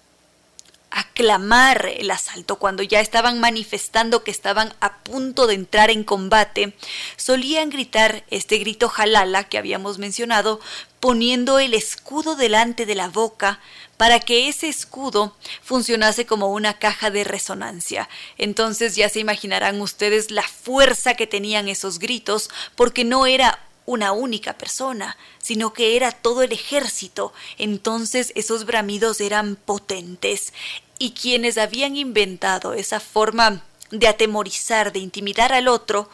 [0.89, 6.75] aclamar el asalto, cuando ya estaban manifestando que estaban a punto de entrar en combate,
[7.17, 10.59] solían gritar este grito jalala que habíamos mencionado,
[10.99, 13.59] poniendo el escudo delante de la boca
[13.97, 18.09] para que ese escudo funcionase como una caja de resonancia.
[18.37, 24.11] Entonces ya se imaginarán ustedes la fuerza que tenían esos gritos, porque no era una
[24.11, 27.33] única persona, sino que era todo el ejército.
[27.57, 30.53] Entonces esos bramidos eran potentes.
[30.99, 36.09] Y quienes habían inventado esa forma de atemorizar, de intimidar al otro,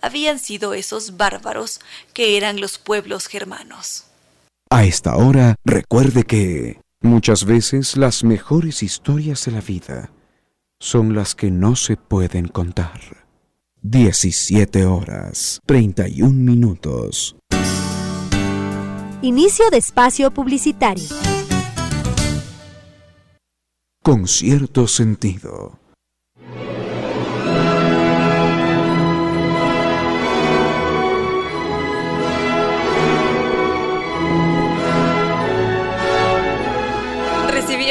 [0.00, 1.80] habían sido esos bárbaros
[2.14, 4.04] que eran los pueblos germanos.
[4.70, 10.10] A esta hora, recuerde que muchas veces las mejores historias de la vida
[10.80, 13.25] son las que no se pueden contar.
[13.88, 17.36] 17 horas 31 minutos.
[19.22, 21.08] Inicio de espacio publicitario.
[24.02, 25.78] Con cierto sentido.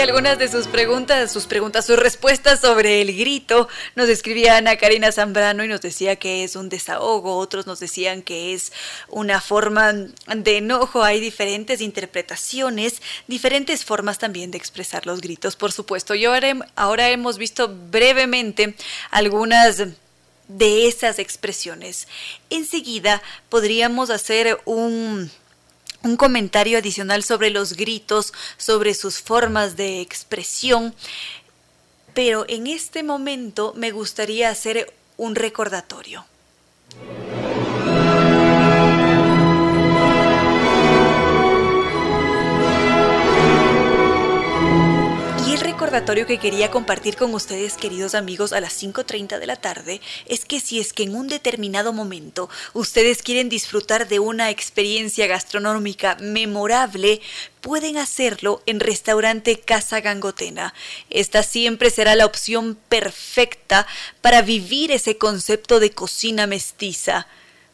[0.05, 3.67] Algunas de sus preguntas, sus preguntas, sus respuestas sobre el grito.
[3.95, 8.21] Nos escribía Ana Karina Zambrano y nos decía que es un desahogo, otros nos decían
[8.21, 8.71] que es
[9.09, 11.01] una forma de enojo.
[11.01, 16.13] Hay diferentes interpretaciones, diferentes formas también de expresar los gritos, por supuesto.
[16.13, 18.75] Y ahora, ahora hemos visto brevemente
[19.09, 19.81] algunas
[20.47, 22.07] de esas expresiones.
[22.51, 25.31] Enseguida podríamos hacer un
[26.05, 30.93] un comentario adicional sobre los gritos, sobre sus formas de expresión,
[32.13, 36.25] pero en este momento me gustaría hacer un recordatorio.
[45.61, 50.43] Recordatorio que quería compartir con ustedes, queridos amigos, a las 5.30 de la tarde, es
[50.43, 56.17] que si es que en un determinado momento ustedes quieren disfrutar de una experiencia gastronómica
[56.19, 57.21] memorable,
[57.61, 60.73] pueden hacerlo en restaurante Casa Gangotena.
[61.09, 63.85] Esta siempre será la opción perfecta
[64.21, 67.27] para vivir ese concepto de cocina mestiza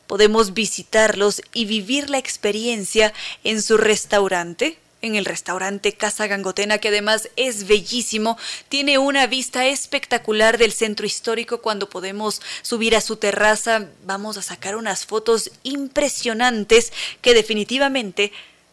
[0.08, 3.14] podemos visitarlos y vivir la experiencia
[3.46, 8.38] en su restaurante en el restaurante Casa Gangotena, que además es bellísimo,
[8.70, 14.42] tiene una vista espectacular del centro histórico cuando podemos subir a su terraza, vamos a
[14.42, 18.32] sacar unas fotos impresionantes que definitivamente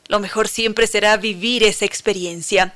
[0.08, 2.74] lo mejor siempre será vivir esa experiencia.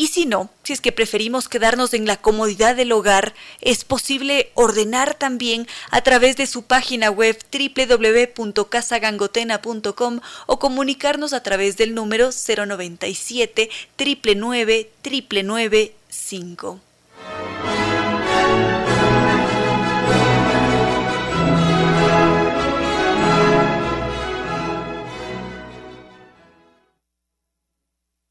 [0.00, 4.50] Y si no, si es que preferimos quedarnos en la comodidad del hogar, es posible
[4.54, 12.30] ordenar también a través de su página web www.casagangotena.com o comunicarnos a través del número
[12.30, 16.80] 097 999 995.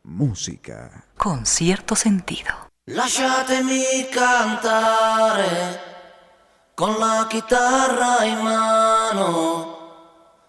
[0.09, 1.05] Música.
[1.15, 2.69] Con cierto sentido.
[2.85, 5.87] Lasciatemi cantare
[6.73, 9.77] con la chitarra in mano.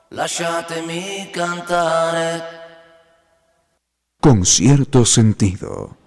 [0.09, 2.59] Lasciatemi cantare.
[4.19, 6.00] Con cierto sentido.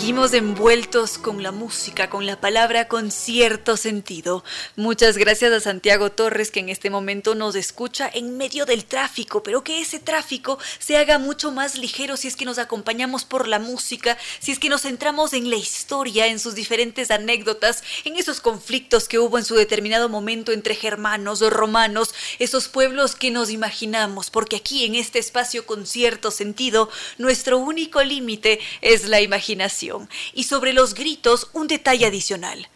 [0.00, 4.42] Seguimos envueltos con la música, con la palabra con cierto sentido.
[4.74, 9.42] Muchas gracias a Santiago Torres que en este momento nos escucha en medio del tráfico,
[9.42, 13.46] pero que ese tráfico se haga mucho más ligero si es que nos acompañamos por
[13.46, 18.16] la música, si es que nos centramos en la historia, en sus diferentes anécdotas, en
[18.16, 23.30] esos conflictos que hubo en su determinado momento entre germanos o romanos, esos pueblos que
[23.30, 29.20] nos imaginamos, porque aquí en este espacio con cierto sentido, nuestro único límite es la
[29.20, 29.89] imaginación.
[30.34, 32.68] Y sobre los gritos, un detalle adicional.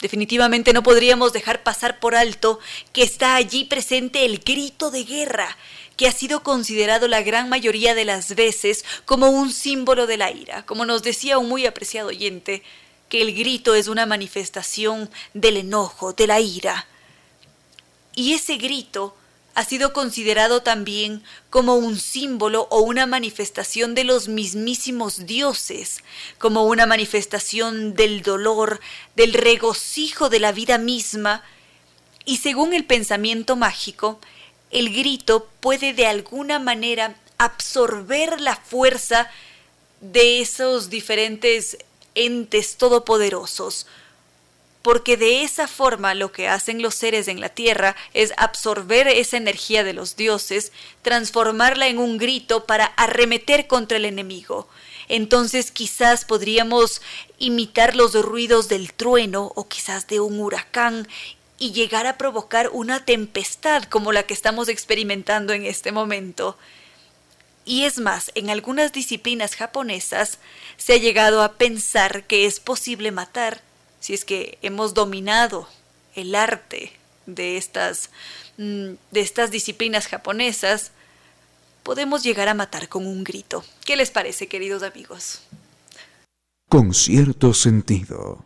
[0.00, 2.58] Definitivamente no podríamos dejar pasar por alto
[2.92, 5.56] que está allí presente el grito de guerra,
[5.96, 10.30] que ha sido considerado la gran mayoría de las veces como un símbolo de la
[10.30, 10.64] ira.
[10.64, 12.62] Como nos decía un muy apreciado oyente,
[13.10, 16.86] que el grito es una manifestación del enojo, de la ira.
[18.14, 19.14] Y ese grito
[19.54, 26.02] ha sido considerado también como un símbolo o una manifestación de los mismísimos dioses,
[26.38, 28.80] como una manifestación del dolor,
[29.16, 31.42] del regocijo de la vida misma,
[32.24, 34.20] y según el pensamiento mágico,
[34.70, 39.30] el grito puede de alguna manera absorber la fuerza
[40.00, 41.78] de esos diferentes
[42.14, 43.86] entes todopoderosos,
[44.82, 49.36] porque de esa forma lo que hacen los seres en la tierra es absorber esa
[49.36, 54.68] energía de los dioses, transformarla en un grito para arremeter contra el enemigo.
[55.08, 57.02] Entonces quizás podríamos
[57.38, 61.08] imitar los ruidos del trueno o quizás de un huracán
[61.58, 66.56] y llegar a provocar una tempestad como la que estamos experimentando en este momento.
[67.66, 70.38] Y es más, en algunas disciplinas japonesas
[70.78, 73.60] se ha llegado a pensar que es posible matar
[74.00, 75.68] si es que hemos dominado
[76.14, 76.92] el arte
[77.26, 78.10] de estas,
[78.56, 80.90] mm, de estas disciplinas japonesas,
[81.82, 83.64] podemos llegar a matar con un grito.
[83.84, 85.42] ¿Qué les parece, queridos amigos?
[86.68, 88.44] Con cierto sentido.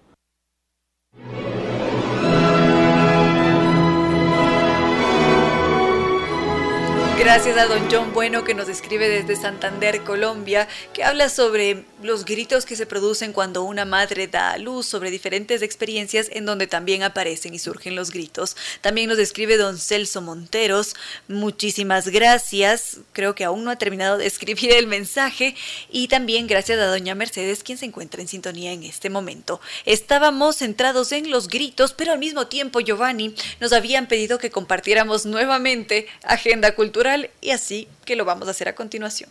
[7.18, 12.26] Gracias a don John Bueno que nos escribe desde Santander, Colombia, que habla sobre los
[12.26, 16.66] gritos que se producen cuando una madre da a luz, sobre diferentes experiencias en donde
[16.66, 18.56] también aparecen y surgen los gritos.
[18.82, 20.94] También nos escribe don Celso Monteros,
[21.28, 25.56] muchísimas gracias, creo que aún no ha terminado de escribir el mensaje,
[25.90, 29.62] y también gracias a doña Mercedes, quien se encuentra en sintonía en este momento.
[29.86, 35.24] Estábamos centrados en los gritos, pero al mismo tiempo, Giovanni, nos habían pedido que compartiéramos
[35.24, 39.30] nuevamente agenda cultural y así que lo vamos a hacer a continuación.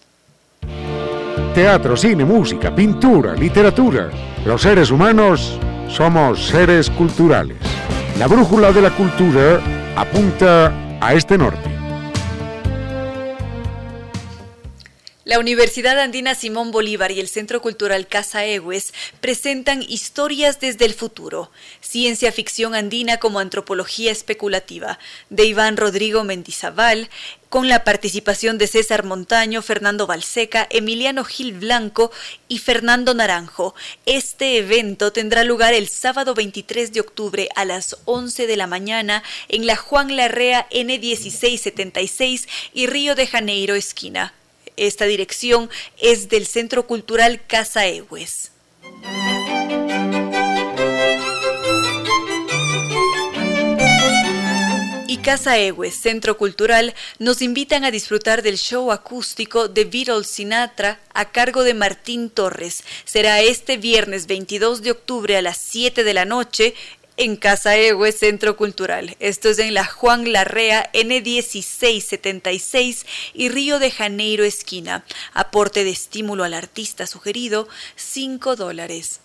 [1.54, 4.10] Teatro, cine, música, pintura, literatura.
[4.44, 7.58] Los seres humanos somos seres culturales.
[8.18, 9.60] La brújula de la cultura
[9.96, 11.83] apunta a este norte.
[15.26, 20.94] La Universidad Andina Simón Bolívar y el Centro Cultural Casa Egues presentan Historias desde el
[20.94, 27.10] futuro, ciencia ficción andina como antropología especulativa, de Iván Rodrigo Mendizábal,
[27.48, 32.12] con la participación de César Montaño, Fernando Balseca, Emiliano Gil Blanco
[32.50, 33.76] y Fernando Naranjo.
[34.06, 39.24] Este evento tendrá lugar el sábado 23 de octubre a las 11 de la mañana
[39.48, 44.34] en la Juan Larrea N1676 y Río de Janeiro esquina.
[44.78, 45.70] Esta dirección
[46.00, 48.52] es del Centro Cultural Casa Egues.
[55.14, 61.00] y Casa Egues, Centro Cultural, nos invitan a disfrutar del show acústico de Beatles Sinatra
[61.14, 62.84] a cargo de Martín Torres.
[63.06, 66.74] Será este viernes 22 de octubre a las 7 de la noche
[67.18, 69.16] en Casa Egue Centro Cultural.
[69.20, 75.04] Esto es en la Juan Larrea N1676 y Río de Janeiro esquina.
[75.34, 79.20] Aporte de estímulo al artista sugerido 5 dólares.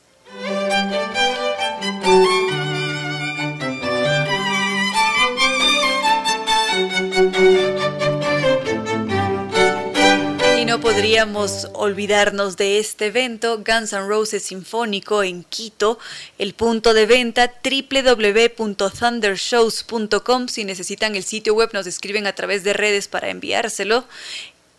[10.89, 15.99] Podríamos olvidarnos de este evento, Guns N' Roses Sinfónico en Quito,
[16.39, 20.49] el punto de venta www.thundershows.com.
[20.49, 24.07] Si necesitan el sitio web, nos escriben a través de redes para enviárselo.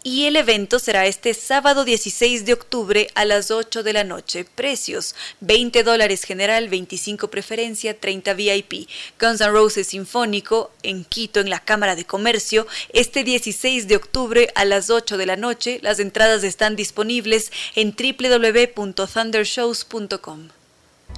[0.02, 4.46] Y el evento será este sábado 16 de octubre a las 8 de la noche.
[4.46, 8.88] Precios 20 dólares general, 25 preferencia, 30 VIP.
[9.20, 14.50] Guns N' Roses Sinfónico en Quito en la Cámara de Comercio este 16 de octubre
[14.56, 15.80] a las 8 de la noche.
[15.82, 20.59] Las entradas están disponibles en www.thundershows.com.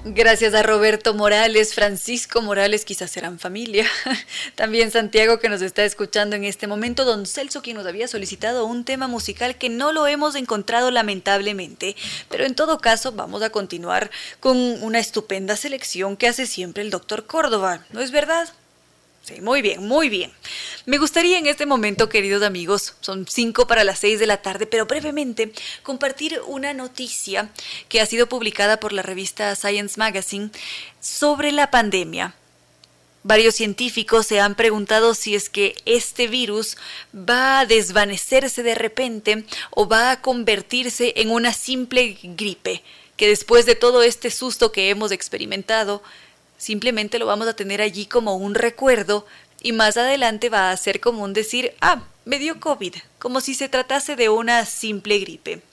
[0.04, 3.86] Gracias a Roberto Morales, Francisco Morales, quizás serán familia.
[4.56, 7.06] También Santiago que nos está escuchando en este momento.
[7.06, 11.96] Don Celso quien nos había solicitado un tema musical que no lo hemos encontrado lamentablemente.
[12.30, 14.10] Pero en todo caso vamos a continuar
[14.40, 17.86] con una estupenda selección que hace siempre el doctor Córdoba.
[17.92, 18.50] ¿No es verdad?
[19.24, 20.32] Sí, muy bien, muy bien.
[20.86, 24.66] Me gustaría en este momento, queridos amigos, son cinco para las seis de la tarde,
[24.66, 25.54] pero brevemente
[25.84, 27.52] compartir una noticia
[27.88, 30.50] que ha sido publicada por la revista Science Magazine
[31.00, 32.34] sobre la pandemia.
[33.22, 36.76] Varios científicos se han preguntado si es que este virus
[37.14, 42.82] va a desvanecerse de repente o va a convertirse en una simple gripe,
[43.18, 46.02] que después de todo este susto que hemos experimentado,
[46.62, 49.26] simplemente lo vamos a tener allí como un recuerdo
[49.64, 53.68] y más adelante va a ser común decir, ah, me dio COVID, como si se
[53.68, 55.64] tratase de una simple gripe.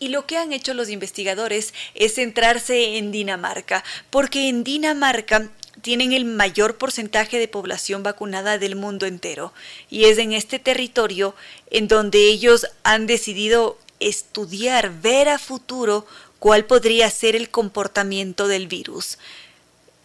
[0.00, 5.48] Y lo que han hecho los investigadores es centrarse en Dinamarca, porque en Dinamarca
[5.80, 9.52] tienen el mayor porcentaje de población vacunada del mundo entero.
[9.90, 11.36] Y es en este territorio
[11.70, 16.04] en donde ellos han decidido estudiar, ver a futuro
[16.40, 19.18] cuál podría ser el comportamiento del virus.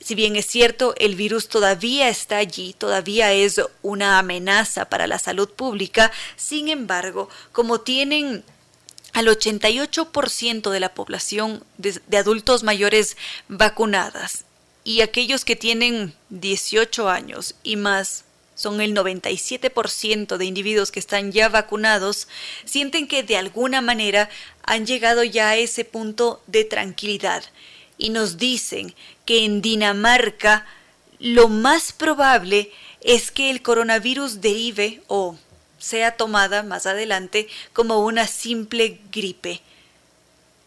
[0.03, 5.19] Si bien es cierto, el virus todavía está allí, todavía es una amenaza para la
[5.19, 8.43] salud pública, sin embargo, como tienen
[9.13, 13.15] al 88% de la población de, adultos mayores
[13.47, 14.45] vacunadas,
[14.83, 18.23] y aquellos que tienen 18 años y más
[18.55, 22.27] son el 97% de individuos que están ya vacunados,
[22.65, 24.29] sienten que de alguna manera
[24.63, 27.43] han llegado ya a ese punto de tranquilidad
[28.01, 28.95] y nos dicen
[29.25, 30.65] que en Dinamarca
[31.19, 32.71] lo más probable
[33.01, 35.37] es que el coronavirus derive o
[35.77, 39.61] sea tomada más adelante como una simple gripe,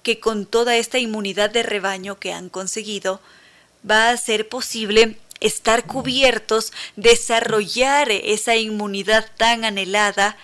[0.05, 3.21] que con toda esta inmunidad de rebaño que han conseguido,
[3.89, 10.37] va a ser posible estar cubiertos, desarrollar esa inmunidad tan anhelada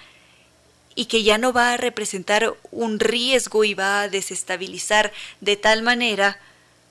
[0.97, 5.83] y que ya no va a representar un riesgo y va a desestabilizar de tal
[5.83, 6.41] manera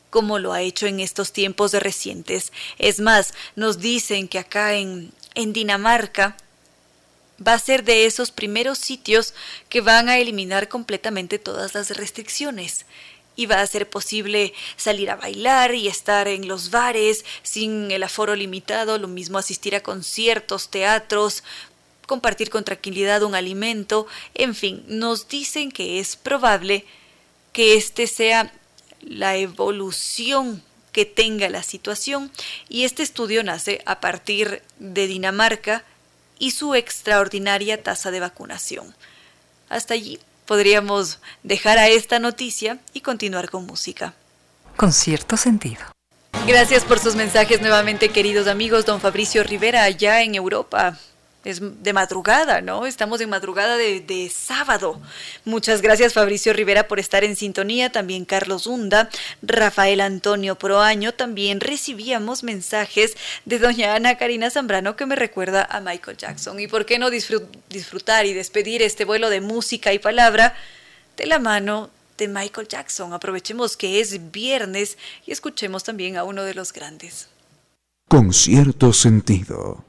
[0.10, 2.52] como lo ha hecho en estos tiempos recientes.
[2.77, 6.36] Es más, nos dicen que acá en, en Dinamarca
[7.45, 9.34] va a ser de esos primeros sitios
[9.69, 12.86] que van a eliminar completamente todas las restricciones
[13.36, 18.03] y va a ser posible salir a bailar y estar en los bares sin el
[18.03, 21.44] aforo limitado, lo mismo asistir a conciertos, teatros,
[22.06, 26.86] compartir con tranquilidad un alimento, en fin, nos dicen que es probable
[27.53, 28.52] que este sea
[29.02, 32.32] la evolución que tenga la situación
[32.68, 35.84] y este estudio nace a partir de Dinamarca
[36.40, 38.96] y su extraordinaria tasa de vacunación.
[39.70, 44.16] Hasta allí podríamos dejar a esta noticia y continuar con música.
[44.76, 45.82] Con cierto sentido.
[46.48, 48.86] Gracias por sus mensajes nuevamente, queridos amigos.
[48.86, 50.98] Don Fabricio Rivera, allá en Europa
[51.52, 52.86] es de madrugada, ¿no?
[52.86, 55.00] Estamos en madrugada de, sábado.
[55.46, 59.10] Muchas gracias Fabricio Rivera por estar en sintonía, también Carlos Hunda,
[59.42, 63.16] Rafael Antonio Proaño, también recibíamos mensajes
[63.46, 66.60] de doña Ana Karina Zambrano que me recuerda a Michael Jackson.
[66.60, 70.56] ¿Y por qué no disfrutar y despedir este vuelo de música y palabra
[71.18, 73.14] de la mano de Michael Jackson?
[73.14, 77.28] Aprovechemos que es viernes y escuchemos también a uno de los grandes.
[78.08, 79.86] Con cierto sentido.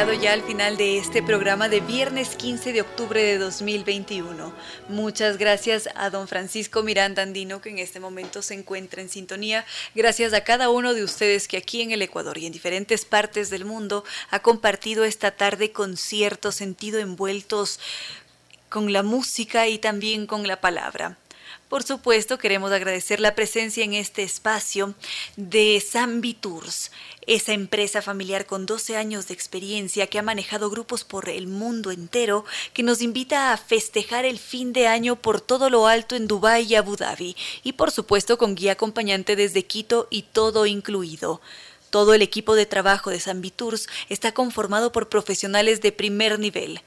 [0.00, 4.50] Ya al final de este programa de viernes 15 de octubre de 2021.
[4.88, 9.66] Muchas gracias a don Francisco Miranda Andino que en este momento se encuentra en sintonía.
[9.94, 13.50] Gracias a cada uno de ustedes que aquí en el Ecuador y en diferentes partes
[13.50, 17.78] del mundo ha compartido esta tarde con cierto sentido envueltos
[18.70, 21.18] con la música y también con la palabra.
[21.70, 24.92] Por supuesto, queremos agradecer la presencia en este espacio
[25.36, 26.90] de Zambi Tours,
[27.28, 31.92] esa empresa familiar con 12 años de experiencia que ha manejado grupos por el mundo
[31.92, 36.26] entero, que nos invita a festejar el fin de año por todo lo alto en
[36.26, 41.40] Dubái y Abu Dhabi, y por supuesto con guía acompañante desde Quito y todo incluido.
[41.90, 46.80] Todo el equipo de trabajo de Zambi Tours está conformado por profesionales de primer nivel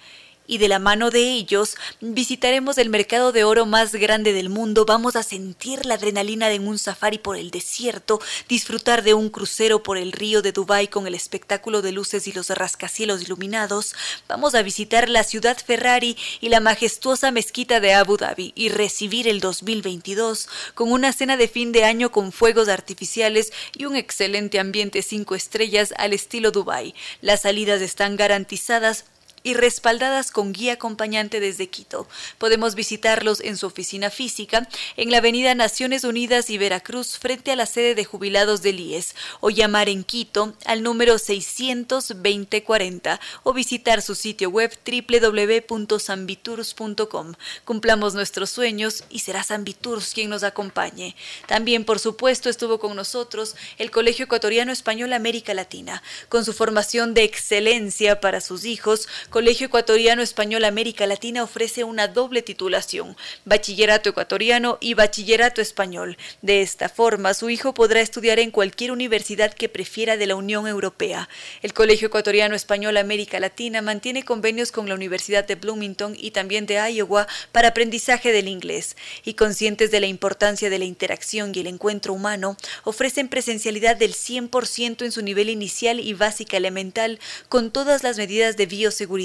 [0.47, 4.85] y de la mano de ellos visitaremos el mercado de oro más grande del mundo,
[4.85, 9.83] vamos a sentir la adrenalina de un safari por el desierto, disfrutar de un crucero
[9.83, 13.95] por el río de Dubái con el espectáculo de luces y los rascacielos iluminados,
[14.27, 19.27] vamos a visitar la ciudad Ferrari y la majestuosa mezquita de Abu Dhabi y recibir
[19.27, 24.59] el 2022 con una cena de fin de año con fuegos artificiales y un excelente
[24.59, 26.93] ambiente cinco estrellas al estilo Dubái.
[27.21, 29.05] Las salidas están garantizadas
[29.43, 32.07] y respaldadas con guía acompañante desde Quito.
[32.37, 34.67] Podemos visitarlos en su oficina física
[34.97, 39.15] en la avenida Naciones Unidas y Veracruz frente a la sede de jubilados del IES
[39.41, 47.33] o llamar en Quito al número 62040 o visitar su sitio web www.sambitours.com.
[47.65, 51.15] Cumplamos nuestros sueños y será Sambitours quien nos acompañe.
[51.47, 57.13] También, por supuesto, estuvo con nosotros el Colegio Ecuatoriano Español América Latina, con su formación
[57.13, 64.11] de excelencia para sus hijos, Colegio Ecuatoriano Español América Latina ofrece una doble titulación, bachillerato
[64.11, 66.17] ecuatoriano y bachillerato español.
[66.43, 70.67] De esta forma, su hijo podrá estudiar en cualquier universidad que prefiera de la Unión
[70.67, 71.29] Europea.
[71.63, 76.67] El Colegio Ecuatoriano Español América Latina mantiene convenios con la Universidad de Bloomington y también
[76.67, 78.95] de Iowa para aprendizaje del inglés.
[79.25, 84.13] Y conscientes de la importancia de la interacción y el encuentro humano, ofrecen presencialidad del
[84.13, 87.19] 100% en su nivel inicial y básica elemental
[87.49, 89.22] con todas las medidas de bioseguridad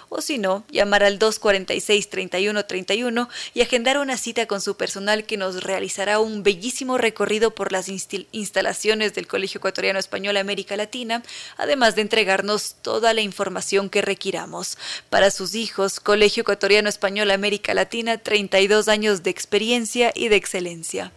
[0.09, 5.63] o si no, llamar al 246-3131 y agendar una cita con su personal que nos
[5.63, 11.21] realizará un bellísimo recorrido por las instalaciones del Colegio Ecuatoriano Español América Latina,
[11.57, 14.79] además de entregarnos toda la información que requiramos.
[15.11, 21.11] Para sus hijos, Colegio Ecuatoriano Español América Latina, 32 años de experiencia y de excelencia.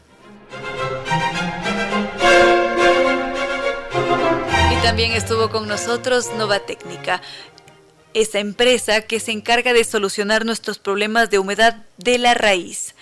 [4.73, 7.21] Y también estuvo con nosotros Nova Técnica
[8.15, 12.95] esa empresa que se encarga de solucionar nuestros problemas de humedad de la raíz.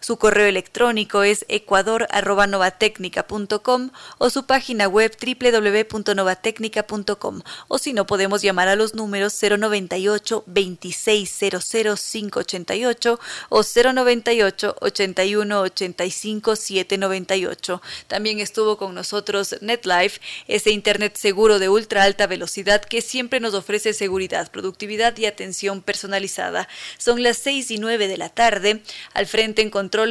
[0.00, 8.68] Su correo electrónico es ecuador.novatecnica.com o su página web www.novatecnica.com o si no podemos llamar
[8.68, 13.20] a los números 098 2600 588
[13.50, 17.82] o 098 81 85 798.
[18.08, 20.18] También estuvo con nosotros NetLife,
[20.48, 25.82] ese internet seguro de ultra alta velocidad que siempre nos ofrece seguridad, productividad y atención
[25.82, 26.68] personalizada.
[26.96, 28.82] Son las 6 y 9 de la tarde.
[29.12, 29.68] Al frente en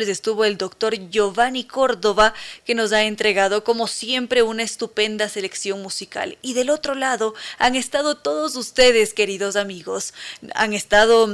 [0.09, 2.33] estuvo el doctor Giovanni Córdoba,
[2.65, 6.37] que nos ha entregado como siempre una estupenda selección musical.
[6.41, 10.13] Y del otro lado han estado todos ustedes, queridos amigos.
[10.53, 11.29] Han estado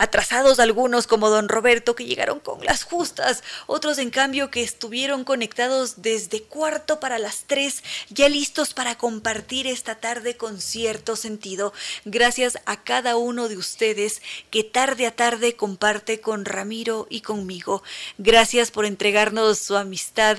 [0.00, 5.24] atrasados algunos como don Roberto que llegaron con las justas, otros en cambio que estuvieron
[5.24, 11.74] conectados desde cuarto para las tres, ya listos para compartir esta tarde con cierto sentido,
[12.06, 17.82] gracias a cada uno de ustedes que tarde a tarde comparte con Ramiro y conmigo.
[18.16, 20.38] Gracias por entregarnos su amistad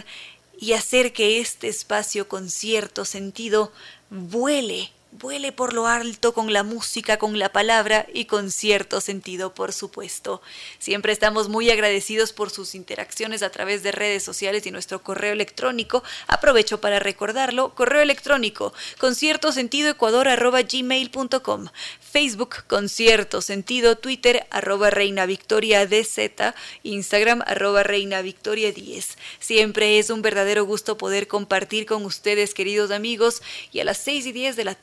[0.58, 3.72] y hacer que este espacio con cierto sentido
[4.10, 9.54] vuele vuele por lo alto con la música, con la palabra y con cierto sentido,
[9.54, 10.42] por supuesto.
[10.80, 15.34] Siempre estamos muy agradecidos por sus interacciones a través de redes sociales y nuestro correo
[15.34, 16.04] electrónico.
[16.28, 21.68] Aprovecho para recordarlo, correo electrónico con cierto sentido ecuador gmail.com,
[22.00, 29.18] Facebook con cierto sentido, Twitter arroba Reina Victoria DZ, Instagram arroba Reina Victoria 10.
[29.40, 34.28] Siempre es un verdadero gusto poder compartir con ustedes, queridos amigos, y a las 6
[34.28, 34.76] y 10 de la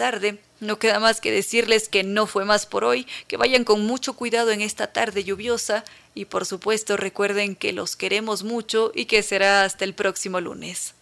[0.61, 4.15] no queda más que decirles que no fue más por hoy, que vayan con mucho
[4.15, 5.85] cuidado en esta tarde lluviosa
[6.15, 10.95] y por supuesto recuerden que los queremos mucho y que será hasta el próximo lunes.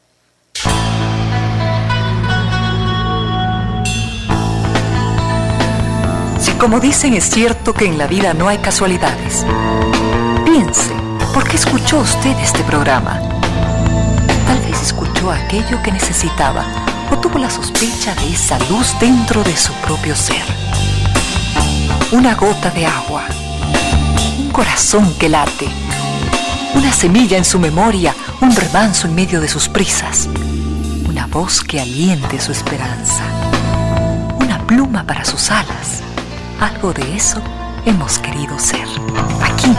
[6.38, 9.44] Si como dicen es cierto que en la vida no hay casualidades,
[10.44, 10.92] piense,
[11.32, 13.20] ¿por qué escuchó usted este programa?
[14.46, 19.56] Tal vez escuchó aquello que necesitaba o tuvo la sospecha de esa luz dentro de
[19.56, 20.44] su propio ser.
[22.12, 23.24] Una gota de agua,
[24.38, 25.68] un corazón que late,
[26.74, 30.28] una semilla en su memoria, un remanso en medio de sus prisas,
[31.08, 33.24] una voz que aliente su esperanza,
[34.38, 36.02] una pluma para sus alas.
[36.60, 37.42] Algo de eso
[37.84, 38.86] hemos querido ser.
[39.42, 39.74] Aquí,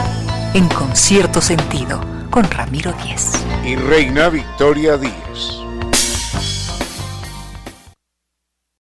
[0.54, 2.00] en concierto sentido,
[2.30, 3.32] con Ramiro Díez.
[3.64, 5.58] Y Reina Victoria Díez.